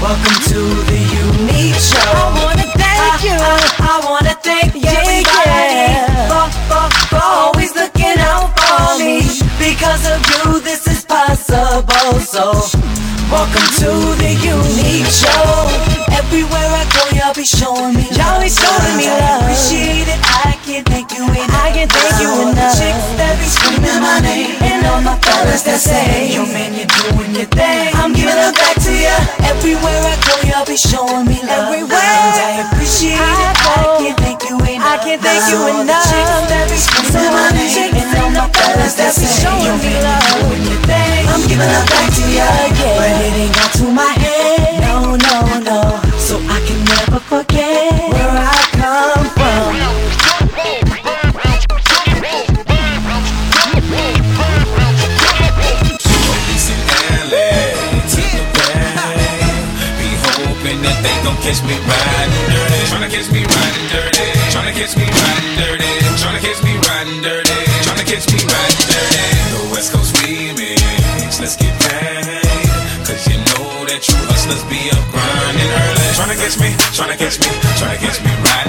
welcome 0.00 0.38
to 0.48 0.60
the 0.88 1.00
unique 1.28 1.76
show. 1.76 2.00
I 2.00 2.40
wanna 2.40 2.64
thank 2.72 3.20
you. 3.20 3.36
I, 3.36 3.60
I 3.84 3.94
wanna 4.08 4.32
thank 4.40 4.80
So, 12.32 12.48
welcome 13.28 13.68
to 13.84 13.92
the 14.16 14.32
unique 14.40 15.04
show. 15.04 15.68
Everywhere 16.16 16.64
I 16.72 16.88
go, 16.88 17.04
y'all 17.12 17.36
be 17.36 17.44
showing 17.44 17.92
me 17.92 18.08
Y'all 18.16 18.40
be 18.40 18.48
showing 18.48 18.96
me 18.96 19.04
love. 19.04 19.44
I 19.44 19.52
appreciate 19.52 20.08
it. 20.08 20.16
I 20.40 20.56
can't 20.64 20.80
thank 20.88 21.12
you 21.12 21.28
enough. 21.28 21.52
I 21.52 21.76
can't 21.76 21.92
thank 21.92 22.24
you 22.24 22.32
enough. 22.48 22.56
The 22.56 22.88
chicks 22.88 23.04
that 23.20 23.36
be 23.36 23.44
screaming 23.52 24.00
my 24.00 24.24
name, 24.24 24.56
and 24.64 24.80
all 24.88 25.04
my 25.04 25.20
fellas 25.20 25.60
that 25.68 25.76
say, 25.76 26.32
Yo 26.32 26.48
man, 26.48 26.72
you're 26.72 26.88
doing 26.88 27.36
your 27.36 27.52
thing. 27.52 27.92
I'm 28.00 28.16
giving 28.16 28.32
it 28.32 28.56
back 28.56 28.80
to 28.80 28.92
ya. 28.96 29.12
Everywhere 29.52 30.00
I 30.00 30.16
go, 30.24 30.32
y'all 30.48 30.64
be 30.64 30.80
showing 30.80 31.28
me 31.28 31.36
love. 31.44 31.68
Everywhere. 31.68 32.00
I 32.00 32.64
appreciate 32.64 33.20
it. 33.20 33.56
I 33.60 34.08
can't 34.08 34.16
thank 34.24 34.40
you 34.48 34.56
enough. 34.56 34.88
I 34.88 34.96
can't 35.04 35.20
thank 35.20 35.44
you 35.52 35.60
enough. 35.68 35.84
The 35.84 36.08
chicks 36.08 36.48
that 36.48 36.64
be 36.64 36.80
screaming 36.80 37.28
my 37.28 37.52
name, 37.52 37.92
and 37.92 38.08
all 38.24 38.32
my 38.32 38.48
fellas 38.56 38.96
that 38.96 39.12
say, 39.12 39.28
Yo 39.68 39.76
man, 39.76 40.00
you're 40.00 40.48
doing 40.48 40.64
your 40.64 40.80
thing. 40.88 41.28
I'm 41.28 41.44
giving 41.44 41.68
it 41.68 41.86
back 41.92 42.11
ya. 42.34 42.48
But 42.98 43.10
it 43.26 43.34
ain't 43.36 43.54
got 43.54 43.70
to 43.78 43.86
my 43.92 44.12
head. 44.24 44.80
No, 44.80 45.16
no, 45.16 45.36
no. 45.68 45.80
So 46.18 46.38
I 46.48 46.58
can 46.66 46.80
never 46.84 47.20
forget 47.20 47.92
where 48.12 48.32
I 48.32 48.58
come 48.80 49.26
from. 49.36 49.72
Be 59.98 60.08
hoping 60.24 60.78
that 60.82 60.98
they 61.04 61.16
gon' 61.24 61.36
catch 61.44 61.60
me 61.64 61.76
riding 61.88 62.46
dirty. 62.48 62.80
Tryna 62.90 63.10
catch 63.10 63.28
me 63.32 63.44
riding 63.44 63.88
dirty. 63.92 64.11
Tryna 76.92 77.16
catch 77.16 77.40
me, 77.40 77.46
tryna 77.78 77.96
catch 77.96 78.22
me 78.22 78.30
riding 78.44 78.61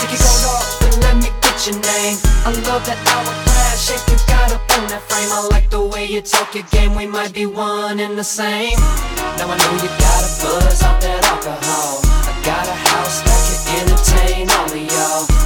Take 0.00 0.14
it 0.14 0.22
all 0.22 0.42
off 0.56 0.82
and 0.82 0.96
let 1.02 1.16
me 1.16 1.30
get 1.42 1.58
your 1.66 1.78
name. 1.80 2.18
I 2.46 2.50
love 2.68 2.84
that 2.86 2.98
hourglass 3.10 3.86
shape 3.86 4.04
you 4.08 4.18
got 4.26 4.52
up 4.52 4.62
on 4.78 4.86
that 4.88 5.02
frame. 5.08 5.30
I 5.30 5.46
like 5.50 5.70
the 5.70 5.82
way 5.82 6.06
you 6.06 6.20
talk 6.22 6.54
your 6.54 6.64
game. 6.70 6.94
We 6.94 7.06
might 7.06 7.32
be 7.32 7.46
one 7.46 8.00
and 8.00 8.18
the 8.18 8.24
same. 8.24 8.78
Now 9.38 9.50
I 9.50 9.56
know 9.56 9.72
you 9.82 9.90
got 9.98 10.20
a 10.24 10.30
buzz 10.42 10.82
off 10.82 11.00
that 11.00 11.24
alcohol. 11.24 12.00
I 12.04 12.32
got 12.44 12.66
a 12.66 12.76
house 12.90 13.22
that 13.26 13.40
can 13.46 13.86
entertain 13.86 14.50
all 14.50 14.70
of 14.70 14.82
y'all. 14.92 15.45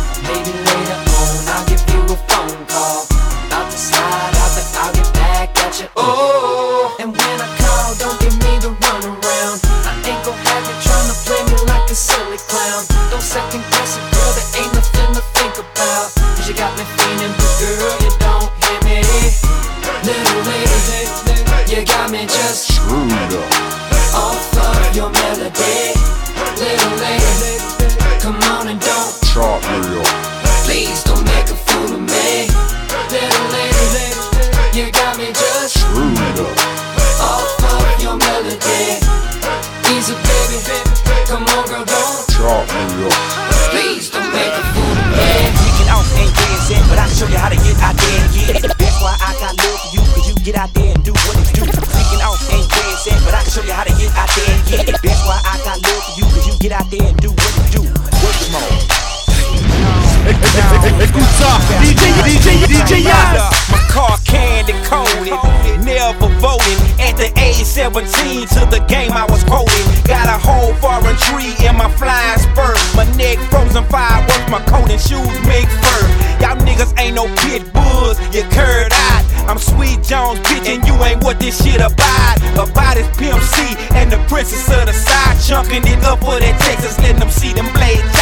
17 67.92 68.46
to 68.46 68.62
the 68.70 68.78
game 68.86 69.10
I 69.12 69.26
was 69.26 69.42
quoted. 69.44 69.74
Got 70.06 70.30
a 70.30 70.38
whole 70.38 70.72
foreign 70.78 71.16
tree 71.26 71.50
in 71.66 71.74
my 71.74 71.90
flying 71.98 72.38
spur. 72.38 72.74
My 72.94 73.04
neck 73.18 73.38
frozen 73.50 73.84
fireworks, 73.90 74.46
my 74.46 74.62
coat 74.70 74.90
and 74.90 75.00
shoes 75.00 75.34
make 75.50 75.66
fur. 75.66 76.04
Y'all 76.38 76.54
niggas 76.62 76.94
ain't 77.00 77.16
no 77.16 77.26
pit 77.42 77.66
bulls, 77.74 78.14
you 78.30 78.46
curd 78.54 78.92
eyed. 78.92 79.24
I'm 79.50 79.58
Sweet 79.58 80.02
Jones, 80.06 80.38
bitch, 80.46 80.70
and 80.70 80.86
you 80.86 80.94
ain't 81.02 81.24
what 81.24 81.40
this 81.40 81.58
shit 81.58 81.80
about. 81.82 82.38
About 82.54 82.94
this 82.94 83.08
PMC 83.18 83.74
and 83.98 84.10
the 84.10 84.18
princess 84.30 84.70
of 84.70 84.86
the 84.86 84.92
side, 84.92 85.36
chunking 85.42 85.82
it 85.82 86.04
up 86.04 86.20
for 86.20 86.38
that 86.38 86.60
Texas, 86.62 86.96
letting 87.00 87.18
them 87.18 87.30
see 87.30 87.52
them 87.52 87.66
blades. 87.74 88.19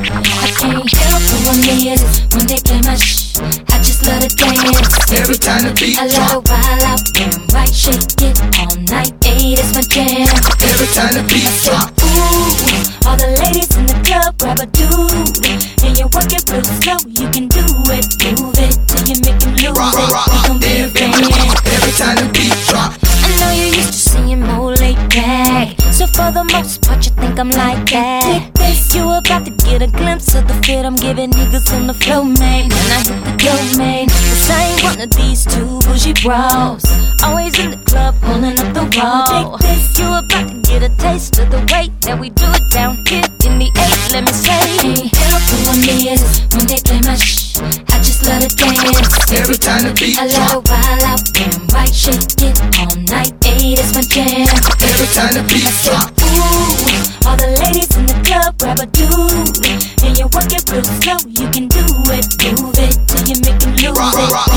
I 0.00 0.48
can't 0.56 0.88
help 0.88 1.20
but 1.28 1.40
when 1.44 1.60
they 1.60 1.92
when 2.32 2.46
they 2.48 2.56
play 2.64 2.80
my 2.88 2.96
shh. 2.96 3.36
I 3.68 3.76
just 3.84 4.00
love 4.08 4.24
to 4.24 4.32
dance. 4.32 5.12
Every 5.12 5.36
time 5.36 5.68
the 5.68 5.76
beat 5.76 6.00
I 6.00 6.08
love 6.08 6.40
to 6.40 6.48
wild 6.48 6.84
out 6.88 7.04
and 7.20 7.36
right, 7.52 7.68
shake 7.68 8.00
it 8.24 8.40
all 8.56 8.72
night. 8.88 9.12
Hey, 9.20 9.54
that's 9.60 9.76
my 9.76 9.84
jam. 9.84 10.24
Every 10.64 10.88
time 10.96 11.12
the 11.12 11.24
beat 11.28 11.44
drop. 11.68 11.92
Ooh, 12.00 13.04
all 13.04 13.16
the 13.20 13.28
ladies 13.44 13.76
in 13.76 13.84
the 13.84 13.96
club 14.00 14.40
grab 14.40 14.64
a 14.64 14.66
dude, 14.72 15.44
and 15.84 15.92
you 15.92 16.08
work 16.16 16.32
it 16.32 16.48
real 16.48 16.64
slow. 16.64 16.96
You 17.04 17.28
can 17.28 17.52
do 17.52 17.60
it, 17.92 18.08
move 18.40 18.56
it 18.56 18.72
till 18.88 19.04
you 19.04 19.20
make 19.20 19.36
him 19.36 19.52
lose 19.52 19.76
Rock, 19.76 20.00
it. 20.00 20.08
rock, 20.16 20.26
rock. 20.32 20.48
gon' 20.48 20.60
be 20.64 20.80
a 20.80 20.88
band. 20.88 21.28
every 21.76 21.92
time 22.00 22.16
the 22.16 22.26
beat 22.32 22.56
drop. 22.72 22.96
I 23.04 23.28
know 23.36 23.52
you're 23.52 23.76
used 23.76 23.92
to 23.92 24.00
seeing 24.16 24.40
more 24.40 24.72
laid 24.80 24.96
back. 25.12 25.76
So 25.92 26.08
for 26.08 26.32
the 26.32 26.48
most 26.56 26.80
part, 26.88 27.04
you 27.04 27.12
think 27.20 27.36
I'm 27.36 27.52
like 27.52 27.84
that. 27.92 28.59
You 29.00 29.08
about 29.08 29.46
to 29.46 29.50
get 29.64 29.80
a 29.80 29.86
glimpse 29.86 30.34
of 30.34 30.46
the 30.46 30.52
fit 30.60 30.84
I'm 30.84 30.94
giving 30.94 31.30
niggas 31.30 31.72
on 31.72 31.86
the 31.86 31.94
floor, 31.94 32.22
man. 32.22 32.68
When 32.68 32.88
I 32.92 33.00
hit 33.00 33.16
the 33.24 33.32
domain, 33.40 34.08
cause 34.12 34.50
I 34.50 34.60
ain't 34.68 34.82
one 34.84 35.00
of 35.00 35.10
these 35.16 35.46
two 35.48 35.80
bougie 35.88 36.12
bros. 36.20 36.84
Always 37.24 37.56
in 37.58 37.70
the 37.70 37.80
club, 37.88 38.14
pulling 38.20 38.60
up 38.60 38.68
the 38.76 38.84
wall. 39.00 39.56
Take 39.56 39.72
this, 39.72 39.98
you 39.98 40.04
about 40.04 40.52
to 40.52 40.56
get 40.68 40.84
a 40.84 40.92
taste 41.00 41.38
of 41.38 41.48
the 41.48 41.64
way 41.72 41.88
that 42.04 42.20
we 42.20 42.28
do 42.28 42.44
it 42.52 42.68
down 42.68 43.00
here 43.08 43.24
in 43.48 43.56
the 43.56 43.72
eight. 43.72 43.96
Let 44.12 44.28
me 44.28 44.32
say, 44.36 45.08
help 45.16 45.48
for 45.48 45.60
one 45.72 45.80
minute 45.80 46.20
when 46.52 46.68
they 46.68 46.76
play 46.84 47.00
my 47.00 47.16
shh. 47.16 47.56
I 47.88 47.96
just 48.04 48.20
love 48.28 48.44
to 48.44 48.52
dance. 48.52 49.32
Every 49.32 49.56
time 49.56 49.88
the 49.88 49.96
beat 49.96 50.20
I 50.20 50.28
love 50.28 50.60
drop. 50.60 50.68
wild 50.68 51.08
out 51.08 51.24
and 51.40 51.72
right, 51.72 51.88
shake 51.88 52.20
it 52.44 52.52
all 52.76 52.92
night. 53.08 53.32
Hey, 53.40 53.80
that's 53.80 53.96
my 53.96 54.04
jam. 54.04 54.44
Every 54.44 55.08
time 55.16 55.32
the 55.32 55.42
beat 55.48 55.64
drop. 55.88 56.12
Ooh, 56.36 57.00
all 57.24 57.36
the 57.40 57.48
ladies 57.64 57.96
in 57.96 58.09
club 58.58 58.58
grab 58.58 58.80
a 58.80 58.86
dude, 58.86 59.66
and 60.02 60.18
you 60.18 60.26
work 60.32 60.50
it 60.52 60.64
real 60.70 60.84
slow. 60.84 61.16
You 61.28 61.48
can 61.50 61.68
do 61.68 61.84
it, 62.10 62.26
move 62.60 62.78
it 62.78 62.96
till 63.06 63.28
you 63.28 63.36
make 63.42 63.62
him 63.62 63.72
lose 63.76 63.84
it. 63.84 64.30
rock, 64.32 64.50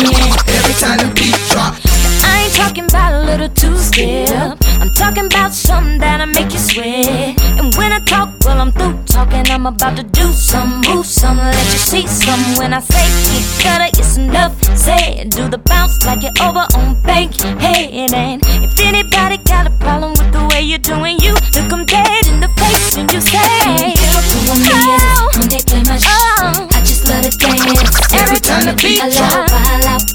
We 0.00 0.11
talking 2.72 2.88
about 2.88 3.12
a 3.12 3.26
little 3.26 3.50
two 3.50 3.76
step. 3.76 4.56
I'm 4.80 4.88
talking 4.94 5.26
about 5.26 5.52
something 5.52 5.98
that'll 5.98 6.28
make 6.28 6.52
you 6.54 6.58
sweat. 6.58 7.06
And 7.60 7.74
when 7.76 7.92
I 7.92 7.98
talk, 8.06 8.30
well, 8.46 8.62
I'm 8.62 8.72
through 8.72 8.96
talking. 9.04 9.44
I'm 9.50 9.66
about 9.66 9.94
to 9.98 10.02
do 10.02 10.32
some, 10.32 10.80
move 10.88 11.04
some, 11.04 11.36
let 11.36 11.66
you 11.66 11.78
see 11.78 12.06
some. 12.06 12.40
When 12.56 12.72
I 12.72 12.80
say 12.80 13.04
it 13.36 13.62
gotta, 13.62 13.88
it's 14.00 14.16
enough. 14.16 14.56
Say 14.74 15.24
do 15.28 15.48
the 15.50 15.58
bounce 15.58 16.02
like 16.06 16.22
you're 16.22 16.32
over 16.40 16.64
on 16.78 16.96
bank. 17.02 17.38
Hey, 17.60 17.90
and 17.92 18.40
if 18.64 18.80
anybody 18.80 19.36
got 19.44 19.66
a 19.66 19.70
problem 19.76 20.12
with 20.12 20.32
the 20.32 20.48
way 20.48 20.62
you're 20.62 20.78
doing 20.78 21.18
you, 21.20 21.34
look 21.52 21.70
'em 21.72 21.84
dead 21.84 22.26
in 22.26 22.40
the 22.40 22.48
face 22.56 22.96
and 22.96 23.12
you 23.12 23.20
say, 23.20 23.92
Oh, 24.16 25.28
when 25.36 25.48
they 25.48 25.60
play 25.60 25.82
my 25.84 25.98
oh, 26.00 26.68
I 26.72 26.80
just 26.80 27.06
love 27.06 27.22
to 27.28 27.36
dance. 27.36 28.14
Every 28.14 28.40
time 28.40 28.64
the 28.64 28.74
beat 28.80 29.00
oh, 29.02 29.08
I 29.08 29.10
drop. 29.12 29.84
love 29.84 30.11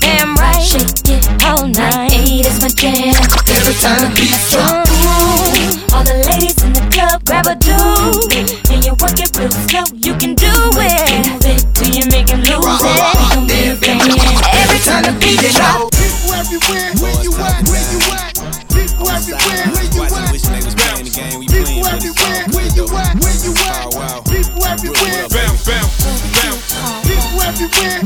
wild 0.58 0.76
out, 0.76 1.04
damn 1.04 1.06
right. 1.06 1.06
Shake 1.06 1.10
it 1.10 1.26
all 1.44 1.68
night. 1.68 2.12
Hey, 2.12 2.42
that's 2.42 2.62
my 2.62 2.70
jam. 2.70 3.14
Every 3.50 3.74
time 3.80 4.02
the 4.02 4.10
beat 4.16 4.34
drop. 4.52 4.88
Ooh, 4.90 5.96
all 5.96 6.04
the 6.04 6.18
ladies 6.30 6.58
in 6.64 6.74
the 6.74 6.84
club 6.92 7.24
grab 7.26 7.48
a 7.48 7.56
dude, 7.56 8.72
and 8.72 8.84
you 8.86 8.94
work 9.00 9.20
it 9.20 9.32
real 9.38 9.52
slow. 9.52 9.86
You 9.94 10.14
can 10.16 10.36
do 10.36 10.52
it. 10.78 11.28
Move 11.28 11.46
it 11.46 11.62
till 11.76 11.92
you 11.94 12.06
make 12.10 12.30
him 12.30 12.42
lose 12.42 12.58
it. 12.58 13.00
rock, 13.00 13.36
We 13.36 13.48
be 13.48 13.60
a 13.70 13.76
band. 13.76 14.02
Every 14.54 14.80
time 14.82 15.04
the 15.06 15.14
beat 15.22 15.42
drop. 15.56 15.92
People 15.94 16.34
everywhere, 16.34 16.92
where 17.02 17.18
you 17.24 17.32
at? 17.38 17.62
Where 17.70 17.86
you 17.94 18.00
at? 18.14 18.34
People 18.74 19.10
everywhere, 19.10 19.66
where 19.74 19.88
you 19.88 20.04
at? 20.04 20.32
Wish 20.32 20.46
niggas 20.50 20.76
playing 20.78 21.06
the 21.06 21.14
game 21.14 21.40
we 21.40 21.48
People 21.48 21.66
playing, 21.66 21.84
but 21.84 22.04
it's 22.04 22.18
everywhere, 22.18 22.46
where 22.54 22.68
good 22.68 22.78
you 22.78 22.86
though. 22.86 22.98
at? 22.98 23.16
Where 23.22 23.38
you 23.38 23.52
at? 23.58 24.26
People 24.28 24.64
everywhere. 24.66 25.28
Bounce, 25.30 25.62
bounce, 25.66 25.94
bounce. 26.04 26.64
People 27.08 27.42
everywhere, 27.42 27.98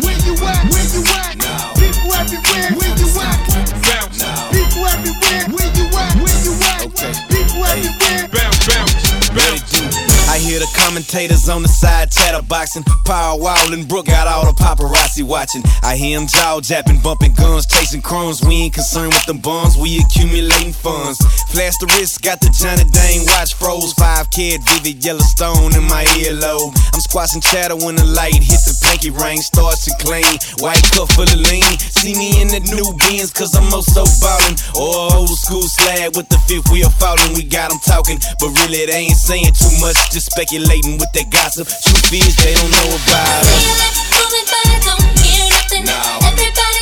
hear 10.52 10.60
the 10.60 10.68
commentators 10.76 11.48
on 11.48 11.62
the 11.64 11.72
side 11.72 12.12
chatterboxing. 12.12 12.84
Power 13.06 13.40
Wall 13.40 13.72
and 13.72 13.88
Brook 13.88 14.08
got 14.08 14.28
all 14.28 14.44
the 14.44 14.52
paparazzi 14.52 15.24
watching. 15.24 15.64
I 15.82 15.96
hear 15.96 16.20
them 16.20 16.28
jaw 16.28 16.60
japping, 16.60 17.00
bumping 17.00 17.32
guns, 17.34 17.66
chasing 17.66 18.02
crumbs. 18.02 18.44
We 18.44 18.68
ain't 18.68 18.74
concerned 18.74 19.14
with 19.14 19.26
them 19.26 19.40
bums, 19.40 19.78
we 19.78 20.04
accumulating 20.04 20.74
funds. 20.74 21.24
Flash 21.56 21.80
the 21.80 21.88
wrist, 21.96 22.22
got 22.22 22.42
the 22.44 22.52
Johnny 22.52 22.84
Dang 22.92 23.24
watch 23.32 23.56
froze. 23.56 23.94
Five 23.96 24.30
kid, 24.32 24.60
vivid 24.68 25.00
Yellowstone 25.00 25.72
in 25.72 25.88
my 25.88 26.04
earlobe. 26.20 26.76
I'm 26.92 27.00
squashing 27.00 27.40
chatter 27.40 27.80
when 27.80 27.96
the 27.96 28.04
light 28.12 28.36
hits 28.36 28.68
the 28.68 28.76
pinky 28.84 29.12
ring. 29.12 29.40
Starts 29.40 29.88
to 29.88 29.96
clean, 30.04 30.36
white 30.60 30.84
cup 30.92 31.08
full 31.16 31.32
of 31.32 31.42
lean. 31.48 31.72
See 31.80 32.12
me 32.12 32.44
in 32.44 32.52
the 32.52 32.60
new 32.76 32.92
beans, 33.08 33.32
cause 33.32 33.56
I'm 33.56 33.72
oh 33.72 33.80
so 33.80 34.04
ballin'. 34.20 34.60
Or 34.76 35.16
old 35.16 35.32
school 35.40 35.64
slag 35.64 36.12
with 36.20 36.28
the 36.28 36.40
fifth 36.44 36.68
wheel 36.68 36.92
falling. 37.00 37.40
We 37.40 37.48
got 37.48 37.72
them 37.72 37.80
talking, 37.88 38.20
but 38.44 38.52
really 38.60 38.84
they 38.92 39.08
ain't 39.08 39.16
saying 39.16 39.56
too 39.56 39.72
much. 39.80 39.96
Just 40.12 40.28
speculating 40.42 40.98
with 40.98 41.12
that 41.14 41.30
gossip. 41.30 41.68
Truth 41.70 42.14
is, 42.18 42.36
they 42.42 42.54
don't 42.58 42.72
know 42.74 42.90
about 43.06 43.46
us. 43.46 43.94
Moving, 44.10 44.48
but 44.50 44.66
I 44.74 44.78
don't 44.82 45.06
hear 45.22 45.46
nothing. 45.54 45.86
No. 45.86 46.02
Everybody 46.26 46.82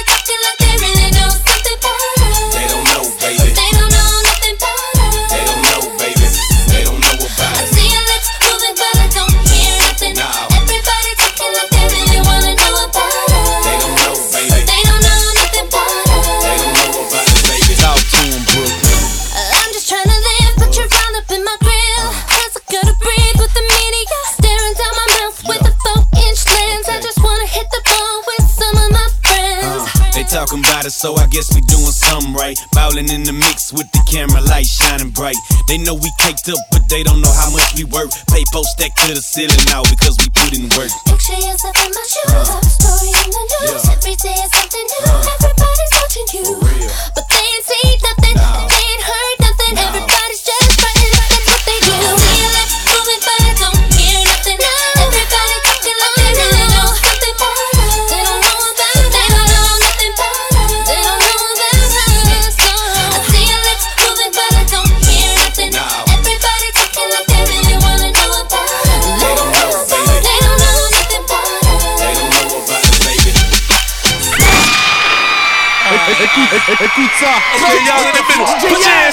talking 30.30 30.62
about 30.62 30.86
it, 30.86 30.94
so 30.94 31.16
I 31.18 31.26
guess 31.28 31.50
we 31.54 31.62
doing 31.66 31.90
something 31.90 32.34
right. 32.34 32.56
Bowling 32.72 33.10
in 33.10 33.24
the 33.24 33.34
mix 33.34 33.74
with 33.74 33.90
the 33.92 34.02
camera 34.06 34.42
light 34.46 34.66
shining 34.66 35.10
bright. 35.10 35.36
They 35.68 35.78
know 35.78 35.96
we 35.98 36.10
caked 36.22 36.48
up, 36.50 36.62
but 36.72 36.86
they 36.88 37.02
don't 37.04 37.22
know 37.22 37.34
how 37.34 37.50
much 37.50 37.74
we 37.74 37.84
work. 37.90 38.14
Pay 38.30 38.46
post 38.54 38.78
stack 38.78 38.94
to 39.10 39.14
the 39.18 39.22
ceiling 39.22 39.60
now 39.66 39.82
because 39.90 40.16
we 40.22 40.30
put 40.30 40.54
in 40.54 40.70
work. 40.78 40.94
Picture 41.10 41.42
yourself 41.42 41.76
in 41.82 41.92
my 41.92 42.06
shoes. 42.06 42.46
Top 42.46 42.64
story 42.64 43.10
in 43.10 43.30
the 43.34 43.44
news. 43.58 43.84
Every 43.90 44.16
day 44.22 44.38
is 44.38 44.50
something 44.54 44.86
new. 44.86 45.10
Everybody's 45.34 45.92
watching 45.98 46.30
you. 46.38 46.79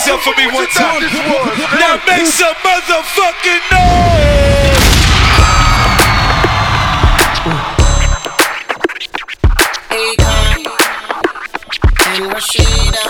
Hands 0.07 0.09
up 0.09 0.21
for 0.21 0.35
me 0.39 0.47
one 0.53 0.67
time. 0.69 1.03
Now 1.81 2.01
make 2.07 2.27
some 2.27 2.55
motherfucking 2.63 3.63
noise. 3.71 4.37
and 12.09 12.33
Rashida. 12.33 13.05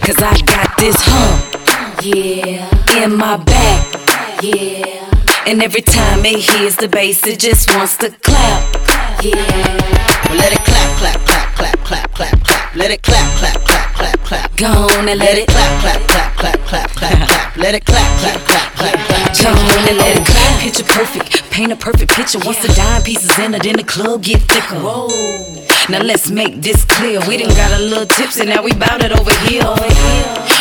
Cause 0.00 0.20
I 0.22 0.38
got 0.46 0.76
this 0.78 0.96
hump, 0.98 2.04
yeah, 2.04 3.02
in 3.02 3.16
my 3.16 3.36
back, 3.38 4.42
yeah. 4.42 5.10
And 5.46 5.62
every 5.62 5.82
time 5.82 6.24
it 6.24 6.38
hears 6.38 6.76
the 6.76 6.88
bass, 6.88 7.26
it 7.26 7.38
just 7.38 7.74
wants 7.74 7.96
to 7.98 8.10
clap, 8.10 8.74
yeah. 9.22 9.34
Well, 10.28 10.38
let 10.38 10.52
it 10.52 10.58
clap, 10.64 10.98
clap, 10.98 11.20
clap, 11.26 11.56
clap, 11.56 11.78
clap, 11.84 12.14
clap, 12.14 12.44
clap. 12.44 12.63
Let 12.76 12.90
it 12.90 13.02
clap, 13.02 13.38
clap, 13.38 13.60
clap, 13.64 13.94
clap, 13.94 14.20
clap. 14.24 14.56
Go 14.56 14.66
on 14.66 15.08
and 15.08 15.20
let 15.20 15.38
it 15.38 15.46
clap, 15.46 15.80
clap, 15.80 16.00
clap, 16.08 16.36
clap, 16.36 16.58
clap, 16.66 16.90
clap, 16.90 17.20
clap. 17.28 17.56
Let 17.56 17.76
it 17.76 17.84
clap, 17.84 18.20
clap, 18.20 18.40
clap, 18.40 18.74
clap, 18.74 18.98
clap. 19.06 19.38
Go 19.38 19.50
on 19.50 19.88
and 19.88 19.96
let 19.96 20.16
it 20.16 20.26
clap. 20.26 20.60
Picture 20.60 20.82
perfect, 20.82 21.43
paint 21.54 21.70
a 21.70 21.76
perfect 21.76 22.10
picture. 22.10 22.40
Once 22.40 22.58
the 22.66 22.72
dime 22.74 23.00
pieces 23.02 23.38
in 23.38 23.54
it, 23.54 23.62
then 23.62 23.76
the 23.76 23.84
club 23.84 24.24
get 24.24 24.42
thicker. 24.42 24.74
Whoa. 24.74 25.06
Now 25.88 26.02
let's 26.02 26.28
make 26.28 26.60
this 26.60 26.84
clear. 26.84 27.20
We 27.28 27.36
done 27.36 27.54
got 27.54 27.70
a 27.78 27.82
little 27.82 28.06
tipsy, 28.06 28.44
now 28.44 28.60
we 28.60 28.72
bout 28.72 29.04
it 29.04 29.12
over 29.12 29.30
here. 29.46 29.62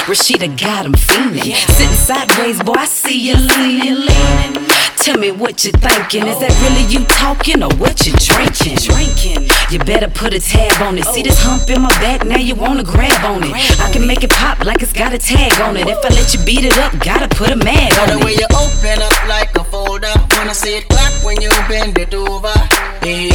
Rashida 0.06 0.48
got 0.56 0.86
him 0.86 0.94
fiending. 0.94 1.56
Sitting 1.74 1.96
sideways, 1.96 2.62
boy, 2.62 2.74
I 2.78 2.86
see 2.86 3.20
you 3.28 3.36
leaning, 3.36 4.06
leaning. 4.06 4.68
Tell 4.98 5.18
me 5.18 5.32
what 5.32 5.66
you 5.66 5.72
thinking. 5.72 6.28
Is 6.28 6.40
that 6.40 6.54
really 6.62 6.86
you 6.94 7.04
talking 7.06 7.64
or 7.64 7.74
what 7.76 8.06
you 8.06 8.14
drinking? 8.14 8.78
Drinking. 8.78 9.50
You 9.72 9.80
better 9.80 10.08
put 10.08 10.34
a 10.34 10.40
tab 10.40 10.80
on 10.84 10.98
it. 10.98 11.06
See 11.06 11.24
this 11.24 11.42
hump 11.42 11.70
in 11.70 11.82
my 11.82 11.90
back, 12.00 12.24
now 12.24 12.38
you 12.38 12.54
wanna 12.54 12.84
grab 12.84 13.26
on 13.26 13.44
it. 13.44 13.52
I 13.82 13.92
can 13.92 14.06
make 14.06 14.24
it 14.24 14.30
pop 14.30 14.64
like 14.64 14.84
it's 14.84 14.94
got 14.94 15.12
a 15.12 15.18
tag 15.18 15.60
on 15.62 15.76
it. 15.76 15.88
If 15.88 16.06
I 16.06 16.10
let 16.10 16.34
you 16.34 16.40
beat 16.46 16.66
it 16.66 16.78
up, 16.78 16.94
gotta 17.00 17.28
put 17.28 17.50
a 17.50 17.56
mag 17.56 17.92
on 18.00 18.18
the 18.18 18.24
way 18.24 18.34
you 18.34 18.48
open 18.56 19.02
up 19.02 19.28
like 19.28 19.58
a 19.58 19.64
folder. 19.64 20.14
Wanna 20.38 20.54
see 20.54 20.83
it 20.84 20.90
clap 20.90 21.24
when 21.24 21.42
you 21.42 21.50
bend 21.68 21.98
it 21.98 22.14
over. 22.14 22.54
Hey, 23.02 23.30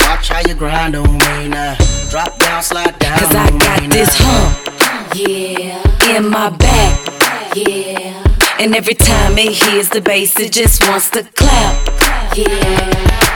watch 0.00 0.28
how 0.28 0.40
you 0.46 0.54
grind 0.54 0.94
on 0.96 1.12
me 1.12 1.48
now. 1.48 1.76
Drop 2.10 2.38
down, 2.38 2.62
slide 2.62 2.98
down. 2.98 3.18
Cause 3.18 3.34
I 3.34 3.50
got 3.50 3.90
this 3.90 4.14
hump, 4.18 5.14
yeah, 5.14 6.16
in 6.16 6.28
my 6.28 6.50
back, 6.50 7.56
yeah. 7.56 8.18
And 8.58 8.74
every 8.76 8.94
time 8.94 9.38
it 9.38 9.52
hears 9.52 9.88
the 9.88 10.00
bass, 10.00 10.38
it 10.38 10.52
just 10.52 10.86
wants 10.88 11.10
to 11.10 11.22
clap, 11.22 11.88
yeah. 12.36 12.46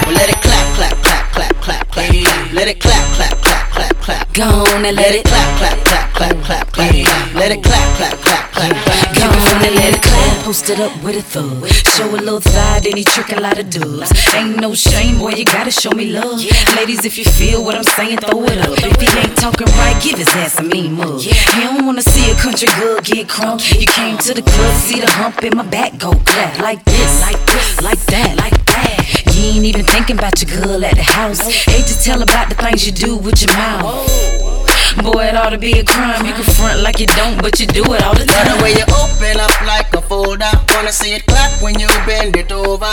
Well, 0.05 0.15
let 0.15 0.29
it 0.29 0.41
clap, 0.43 0.77
clap, 0.77 0.97
clap, 1.03 1.33
clap, 1.33 1.55
clap, 1.63 1.91
clap. 1.91 2.53
Let 2.53 2.69
it 2.69 2.81
clap, 2.81 3.05
clap, 3.17 3.39
clap, 3.43 3.71
clap, 3.71 3.97
clap. 3.97 4.33
Go 4.33 4.45
on 4.45 4.85
and 4.85 4.97
let 4.97 5.15
it 5.15 5.25
clap, 5.25 5.59
clap, 5.59 5.85
clap, 5.85 6.15
clap, 6.15 6.45
clap, 6.45 6.73
clap. 6.73 7.35
Let 7.35 7.51
it 7.53 7.63
clap, 7.63 7.97
clap, 7.97 8.19
clap, 8.19 8.53
clap, 8.53 8.85
clap. 8.85 9.16
On 9.37 9.65
and 9.65 9.75
let 9.75 9.95
it 9.95 10.03
clap. 10.03 10.45
Posted 10.45 10.81
up 10.81 10.93
with 11.03 11.17
a 11.17 11.23
thug. 11.23 11.69
Show 11.69 12.09
a 12.09 12.17
little 12.17 12.41
thigh, 12.41 12.81
then 12.81 12.97
he 12.97 13.05
trick 13.05 13.33
a 13.33 13.41
lot 13.41 13.59
of 13.59 13.69
dubs. 13.69 14.11
Ain't 14.35 14.61
no 14.61 14.75
shame, 14.75 15.19
boy, 15.19 15.31
you 15.31 15.45
gotta 15.45 15.71
show 15.71 15.91
me 15.91 16.07
love. 16.07 16.41
Ladies, 16.77 17.05
if 17.05 17.19
you 17.19 17.25
feel 17.25 17.63
what 17.65 17.75
I'm 17.75 17.85
saying, 17.85 18.19
throw 18.19 18.45
it 18.45 18.59
up. 18.59 18.79
If 18.79 19.01
he 19.01 19.09
ain't 19.19 19.37
talking 19.37 19.67
right, 19.77 20.01
give 20.03 20.19
his 20.19 20.29
ass 20.29 20.59
a 20.59 20.63
mean 20.63 20.95
mug. 20.95 21.21
He 21.21 21.61
don't 21.61 21.85
wanna 21.85 22.03
see 22.03 22.31
a 22.31 22.35
country 22.37 22.69
girl 22.81 23.01
get 23.01 23.29
crunk. 23.29 23.61
You 23.79 23.87
came 23.87 24.17
to 24.19 24.33
the 24.33 24.43
club, 24.43 24.75
see 24.77 25.01
the 25.01 25.11
hump 25.11 25.43
in 25.43 25.57
my 25.57 25.67
back, 25.67 25.99
go 25.99 26.13
clap. 26.13 26.59
Like 26.61 26.83
this, 26.85 27.21
like 27.21 27.45
this, 27.47 27.83
like 27.83 28.01
that, 28.07 28.37
like 28.37 28.65
that. 28.67 29.35
You 29.35 29.49
ain't 29.49 29.65
even 29.67 29.85
thinking 29.85 30.17
about 30.17 30.41
your 30.41 30.63
girl 30.63 30.85
at 30.85 30.95
the 30.95 31.03
house. 31.03 31.41
Hate 31.67 31.87
to 31.87 31.99
tell 32.03 32.23
about 32.23 32.49
the 32.49 32.55
things 32.55 32.87
you 32.87 32.93
do 32.93 33.17
with 33.19 33.43
your 33.43 33.53
mouth. 33.55 34.66
Boy, 35.03 35.27
it 35.29 35.37
ought 35.37 35.51
to 35.51 35.59
be 35.59 35.79
a 35.79 35.85
crime. 35.85 36.25
You 36.25 36.33
can 36.33 36.45
front 36.55 36.81
like 36.81 36.99
you 37.01 37.07
don't, 37.09 37.41
but 37.43 37.61
you 37.61 37.67
do 37.67 37.83
it 37.95 38.03
all 38.03 38.15
the 38.15 38.25
Love 38.25 38.35
time. 38.35 38.57
the 38.57 38.63
way 38.63 38.73
you 38.73 38.85
open 38.97 39.41
up 39.41 39.55
like 39.67 39.93
a 39.95 40.01
folder. 40.01 40.51
Wanna 40.75 40.93
see 40.93 41.15
it 41.15 41.27
clap 41.27 41.61
when 41.63 41.79
you 41.79 41.89
bend 42.07 42.37
it 42.37 42.51
over. 42.53 42.91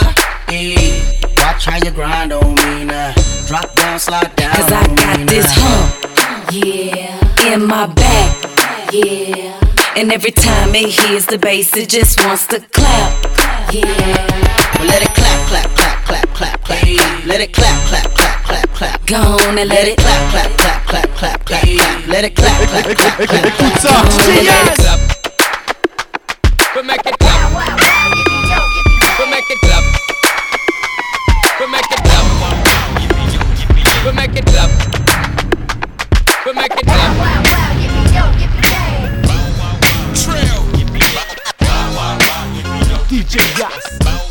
Hey, 0.48 1.18
watch 1.38 1.64
how 1.66 1.76
you 1.76 1.90
grind 1.90 2.32
on 2.32 2.54
me 2.54 2.84
now. 2.84 3.14
Drop 3.46 3.74
down, 3.74 3.98
slide 3.98 4.34
down. 4.36 4.54
Cause 4.54 4.72
I 4.72 4.86
got 4.94 5.18
me 5.18 5.24
this 5.24 5.46
now. 5.56 5.62
hump, 5.64 6.52
yeah, 6.52 7.52
in 7.52 7.66
my 7.66 7.86
back, 7.86 8.92
yeah. 8.92 9.60
And 9.96 10.12
every 10.12 10.32
time 10.32 10.74
it 10.74 10.90
hears 10.90 11.26
the 11.26 11.38
bass, 11.38 11.74
it 11.76 11.88
just 11.88 12.18
wants 12.24 12.46
to 12.48 12.60
clap, 12.72 13.24
yeah. 13.72 13.84
Well, 14.78 14.88
let 14.88 15.02
it 15.02 15.14
clap, 15.14 15.48
clap, 15.48 15.70
clap, 15.76 15.83
clap, 16.04 16.28
clap, 16.34 16.62
clap. 16.64 16.82
Let 17.26 17.40
it 17.40 17.52
clap, 17.52 17.80
clap, 17.88 18.14
clap, 18.14 18.44
clap, 18.44 18.70
clap. 18.74 19.06
Go 19.06 19.16
on 19.16 19.58
and 19.58 19.68
let 19.68 19.88
it 19.88 19.98
clap, 19.98 20.30
clap, 20.30 20.50
clap, 20.58 20.86
clap, 20.86 21.16
clap, 21.16 21.44
clap. 21.44 21.64
clap. 21.64 22.06
Let 22.08 22.24
it 22.24 22.36
clap, 22.36 22.68
clap, 22.68 22.84
clap, 22.84 22.96
clap, 22.96 23.28
clap. 23.28 23.44
Écoute 23.46 23.78
ça, 23.80 23.90
Go 23.90 23.96
on 23.96 24.28
and 24.30 24.46
let 24.46 24.66
it 24.66 24.78
clap. 24.78 25.00
But 26.74 26.84
make 26.84 27.06
it 27.06 27.18
clap. 27.18 27.52
But 29.18 29.28
make 29.30 29.50
it 29.50 29.58
clap. 29.60 29.84
But 31.58 31.68
make 31.70 31.90
it 31.90 32.00
clap. 32.04 32.24
But 34.04 34.14
make 34.14 34.36
it 34.36 34.46
clap. 34.46 34.70
But 36.44 36.54
make 36.54 36.76
it 36.76 36.86
clap. 36.86 37.12
Trail. 40.14 40.60
DJ 43.08 43.34
Yas. 43.58 44.23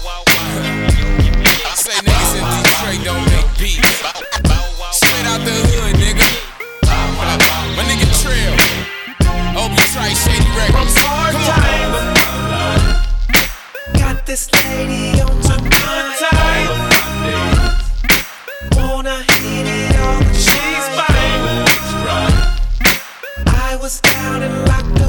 I 1.73 1.75
say 1.75 1.97
niggas 2.05 2.33
in 2.37 2.45
Detroit 2.61 3.01
don't 3.03 3.25
make 3.33 3.49
beats. 3.57 3.81
Straight 4.93 5.25
out 5.25 5.41
the 5.41 5.57
hood, 5.73 5.97
nigga. 5.97 6.21
My 6.85 7.81
nigga 7.89 8.05
Trail. 8.21 8.53
Obi 9.57 9.81
Trice, 9.89 10.21
Shady 10.23 10.51
Records. 10.53 10.93
Come 10.93 11.09
on. 11.09 11.33
Got 13.97 14.21
this 14.27 14.53
lady 14.53 15.19
on 15.21 15.33
my 15.49 15.57
mind. 15.57 16.13
Wanna 18.77 19.17
hit 19.33 19.65
it 19.65 19.97
all, 19.97 20.19
but 20.21 20.35
she's 20.35 20.87
mine. 20.93 21.65
I 23.47 23.75
was 23.81 23.99
down 23.99 24.43
and 24.43 24.67
locked 24.67 25.01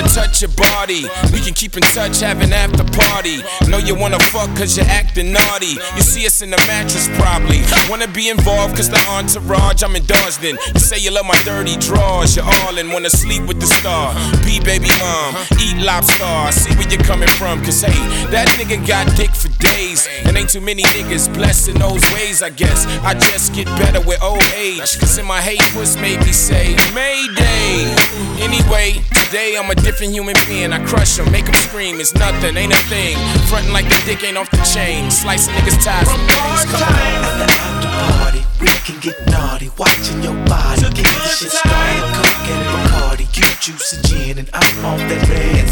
wanna 0.00 0.14
touch 0.14 0.40
your 0.40 0.50
body. 0.52 1.04
We 1.32 1.40
can 1.40 1.54
keep 1.54 1.76
in 1.76 1.82
touch, 1.94 2.20
have 2.20 2.40
an 2.40 2.52
after 2.52 2.84
party. 2.84 3.42
Know 3.68 3.78
you 3.78 3.94
wanna 3.94 4.18
fuck 4.18 4.48
cause 4.56 4.76
you're 4.76 4.86
acting 4.86 5.32
naughty. 5.32 5.76
You 5.96 6.02
see 6.02 6.26
us 6.26 6.42
in 6.42 6.50
the 6.50 6.56
mattress 6.66 7.08
probably. 7.18 7.60
Wanna 7.88 8.08
be 8.08 8.28
involved 8.28 8.76
cause 8.76 8.88
the 8.88 9.00
entourage, 9.08 9.82
I'm 9.82 9.96
indulged 9.96 10.42
in. 10.44 10.56
You 10.74 10.80
say 10.80 10.98
you 10.98 11.10
love 11.10 11.26
my 11.26 11.40
dirty 11.44 11.76
drawers, 11.76 12.36
you're 12.36 12.44
all 12.44 12.78
in. 12.78 12.90
Wanna 12.90 13.10
sleep 13.10 13.46
with 13.46 13.60
the 13.60 13.66
star. 13.66 14.14
Be 14.44 14.60
baby 14.60 14.88
mom, 15.00 15.36
eat 15.60 15.76
lobster. 15.82 16.24
I 16.24 16.50
see 16.50 16.74
where 16.76 16.88
you're 16.88 17.04
coming 17.04 17.28
from 17.28 17.62
cause 17.62 17.82
hey, 17.82 18.00
that 18.30 18.48
nigga 18.58 18.86
got 18.86 19.04
dick 19.16 19.34
for 19.34 19.48
days. 19.58 20.08
And 20.24 20.36
ain't 20.36 20.50
too 20.50 20.60
many 20.60 20.82
niggas 20.94 21.32
blessed 21.32 21.68
in 21.68 21.78
those 21.78 22.02
ways, 22.12 22.42
I 22.42 22.50
guess. 22.50 22.86
I 23.04 23.14
just 23.14 23.54
get 23.54 23.66
better 23.66 24.00
with 24.00 24.22
old 24.22 24.42
age. 24.54 24.98
Cause 24.98 25.18
in 25.18 25.26
my 25.26 25.40
hate 25.40 25.60
puss 25.72 25.96
made 25.96 26.20
me 26.20 26.32
say, 26.32 26.76
Mayday. 26.94 27.94
Anyway, 28.40 29.04
today 29.12 29.56
I'm 29.58 29.70
a 29.70 29.74
different 29.90 30.12
human 30.12 30.36
being. 30.46 30.72
I 30.72 30.78
crush 30.86 31.16
them, 31.16 31.26
make 31.32 31.46
them 31.46 31.54
scream. 31.66 31.98
It's 31.98 32.14
nothing, 32.14 32.56
ain't 32.56 32.72
a 32.72 32.82
thing. 32.86 33.18
Frontin' 33.50 33.72
like 33.72 33.88
the 33.88 34.00
dick 34.06 34.22
ain't 34.22 34.38
off 34.38 34.48
the 34.50 34.62
chain. 34.62 35.10
Slicing 35.10 35.52
niggas' 35.54 35.82
ties 35.82 36.06
with 36.06 36.22
things. 36.30 36.62
Come 36.70 36.82
on. 36.86 36.94
At 37.26 37.82
the 37.82 37.90
party, 37.98 38.42
we 38.60 38.68
can 38.86 39.00
get 39.00 39.18
naughty, 39.26 39.68
watching 39.76 40.22
your 40.22 40.38
body. 40.46 40.82
Get 40.94 41.10
this 41.10 41.38
shit 41.38 41.50
started, 41.50 42.06
coke 42.14 42.48
and 42.54 42.62
Bacardi, 42.70 43.26
you 43.34 43.46
juice 43.58 43.92
and 43.94 44.06
gin, 44.06 44.38
and 44.38 44.48
I'm 44.54 44.84
on 44.84 44.98
that 45.10 45.28
red 45.28 45.66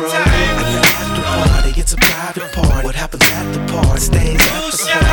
road. 0.00 0.14
At 0.14 0.38
the 0.38 0.86
after 1.02 1.22
party, 1.34 1.80
it's 1.80 1.92
a 1.92 1.96
private 1.96 2.52
party. 2.52 2.86
What 2.86 2.94
happens 2.94 3.24
at 3.26 3.52
the 3.54 3.60
party 3.72 4.00
stays 4.00 4.40
at 4.40 4.70
the 4.70 4.78
party. 4.86 5.03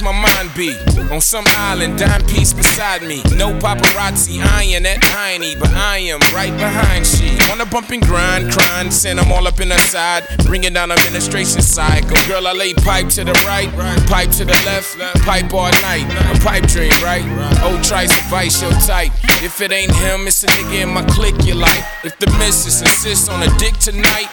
I 0.00 0.04
my 0.04 0.12
mind 0.12 0.54
be. 0.54 0.76
On 1.12 1.20
some 1.20 1.44
island, 1.56 1.98
dime 1.98 2.22
piece 2.26 2.52
beside 2.52 3.02
me. 3.02 3.22
No 3.36 3.52
paparazzi 3.58 4.40
eyeing 4.40 4.82
that 4.84 5.00
hiney, 5.00 5.58
but 5.58 5.70
I 5.70 5.98
am 5.98 6.20
right 6.34 6.52
behind 6.52 7.06
she. 7.06 7.36
Wanna 7.48 7.66
bump 7.66 7.90
and 7.90 8.02
grind, 8.02 8.52
crying, 8.52 8.90
send 8.90 9.18
I'm 9.18 9.32
all 9.32 9.46
up 9.46 9.60
in 9.60 9.70
her 9.70 9.78
side. 9.78 10.24
Bring 10.44 10.64
it 10.64 10.74
down 10.74 10.92
administration. 10.92 11.62
Go 12.08 12.14
girl, 12.28 12.46
I 12.46 12.52
lay 12.52 12.74
pipe 12.74 13.08
to 13.10 13.24
the 13.24 13.32
right, 13.46 13.70
pipe 14.06 14.30
to 14.38 14.44
the 14.44 14.58
left, 14.66 14.98
pipe 15.24 15.52
all 15.52 15.70
night. 15.82 16.06
A 16.30 16.38
pipe 16.44 16.66
dream, 16.66 16.92
right? 17.02 17.24
Oh, 17.62 17.74
Obi 17.74 17.82
Trice 17.82 18.16
advice, 18.18 18.62
yo 18.62 18.70
tight. 18.86 19.10
If 19.42 19.60
it 19.60 19.72
ain't 19.72 19.94
him, 19.94 20.26
it's 20.26 20.44
a 20.44 20.46
nigga 20.48 20.82
in 20.82 20.88
my 20.90 21.04
clique 21.06 21.44
you 21.44 21.54
like. 21.54 21.84
If 22.04 22.18
the 22.18 22.26
missus 22.38 22.80
insists 22.80 23.28
on 23.28 23.42
a 23.42 23.58
dick 23.58 23.76
tonight, 23.78 24.28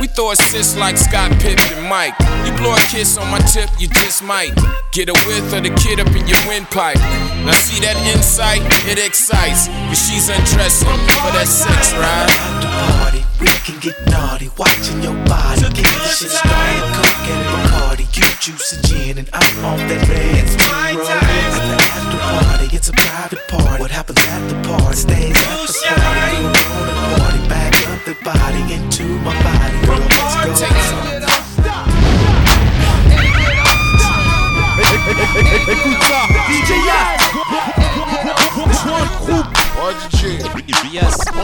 we 0.00 0.06
throw 0.08 0.30
assists 0.32 0.76
like 0.76 0.96
Scott 0.96 1.30
Pippen 1.40 1.88
Mike. 1.88 2.14
You 2.44 2.52
blow 2.56 2.74
a 2.74 2.78
kiss 2.90 3.16
on 3.18 3.30
my 3.30 3.38
tip, 3.40 3.70
you 3.78 3.88
just 3.88 4.22
might 4.22 4.54
get 4.92 5.03
a 5.08 5.16
whiff 5.26 5.52
of 5.52 5.62
the 5.62 5.72
kid 5.76 6.00
up 6.00 6.08
in 6.14 6.26
your 6.26 6.40
windpipe. 6.48 6.96
Now 7.44 7.52
see 7.52 7.80
that 7.84 7.96
insight, 8.08 8.62
it 8.88 8.98
excites. 8.98 9.68
Cause 9.68 10.00
she's 10.00 10.28
undressing 10.28 10.88
for 11.20 11.30
that 11.36 11.48
sex 11.48 11.92
ride. 11.92 12.30
The 12.62 12.70
party, 12.88 13.22
we 13.40 13.50
can 13.66 13.76
get 13.80 13.96
naughty, 14.08 14.48
watching 14.56 15.02
your 15.02 15.16
body. 15.28 15.68
Get 15.74 15.88
this 16.04 16.24
shit 16.24 16.30
started, 16.30 16.84
coke 16.96 17.28
and 17.28 17.42
Bacardi, 17.52 18.06
you 18.16 18.24
juice 18.40 18.72
and 18.72 18.82
gin, 18.86 19.18
and 19.18 19.28
I'm 19.32 19.64
on 19.64 19.78
that 19.88 20.08
red 20.08 20.48
road. 20.70 21.04
At 21.04 21.28
the 21.68 21.78
after 21.92 22.18
party, 22.22 22.76
it's 22.76 22.88
a 22.88 22.92
private 22.92 23.44
party. 23.48 23.80
What 23.82 23.90
happens 23.90 24.20
at 24.24 24.42
the 24.48 24.56
party 24.68 24.96
stays 24.96 25.36
at 25.36 25.66
the 25.66 25.73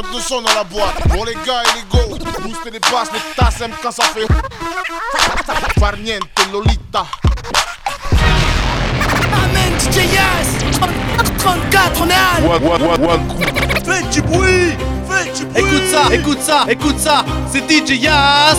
Monte 0.00 0.14
le 0.14 0.20
son 0.20 0.40
dans 0.40 0.54
la 0.54 0.64
boîte. 0.64 0.94
Pour 1.10 1.26
les 1.26 1.34
gars 1.34 1.62
et 1.62 1.76
les 1.76 1.84
go. 1.90 2.16
Booster 2.40 2.70
les 2.70 2.78
basses, 2.78 3.10
les 3.12 3.20
tasses 3.36 3.60
aiment 3.60 3.74
quand 3.82 3.90
ça 3.90 4.04
fait. 4.04 4.26
Farniente, 5.78 6.22
Lolita. 6.50 7.04
Amen, 9.32 9.78
DJ 9.78 9.96
Yas 10.14 10.80
34, 11.38 12.00
on 12.00 12.08
est 12.08 12.12
à 12.12 12.40
One, 12.48 12.64
one, 12.64 12.82
one, 12.82 13.04
one 13.04 13.28
crew. 13.28 13.44
Faites 13.84 14.10
du 14.10 14.22
bruit 14.22 14.72
Faites 15.10 15.36
du 15.36 15.44
bruit 15.44 15.64
Écoute 15.64 15.86
ça, 15.90 16.14
écoute 16.14 16.40
ça, 16.40 16.64
écoute 16.68 16.98
ça, 16.98 17.24
c'est 17.52 17.70
DJ 17.70 18.02
Yas. 18.02 18.56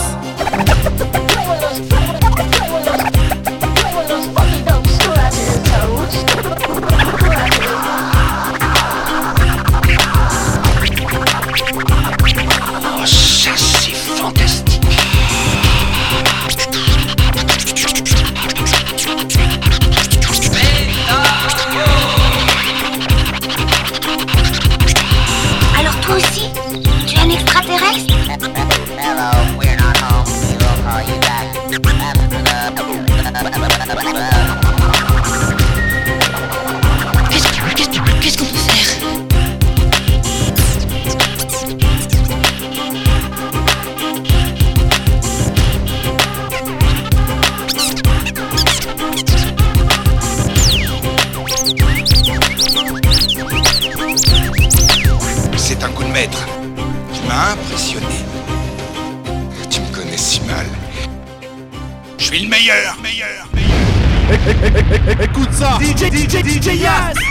DJ, 65.81 66.11
DJ, 66.11 66.43
DJ 66.43 66.77
Yas 66.77 67.30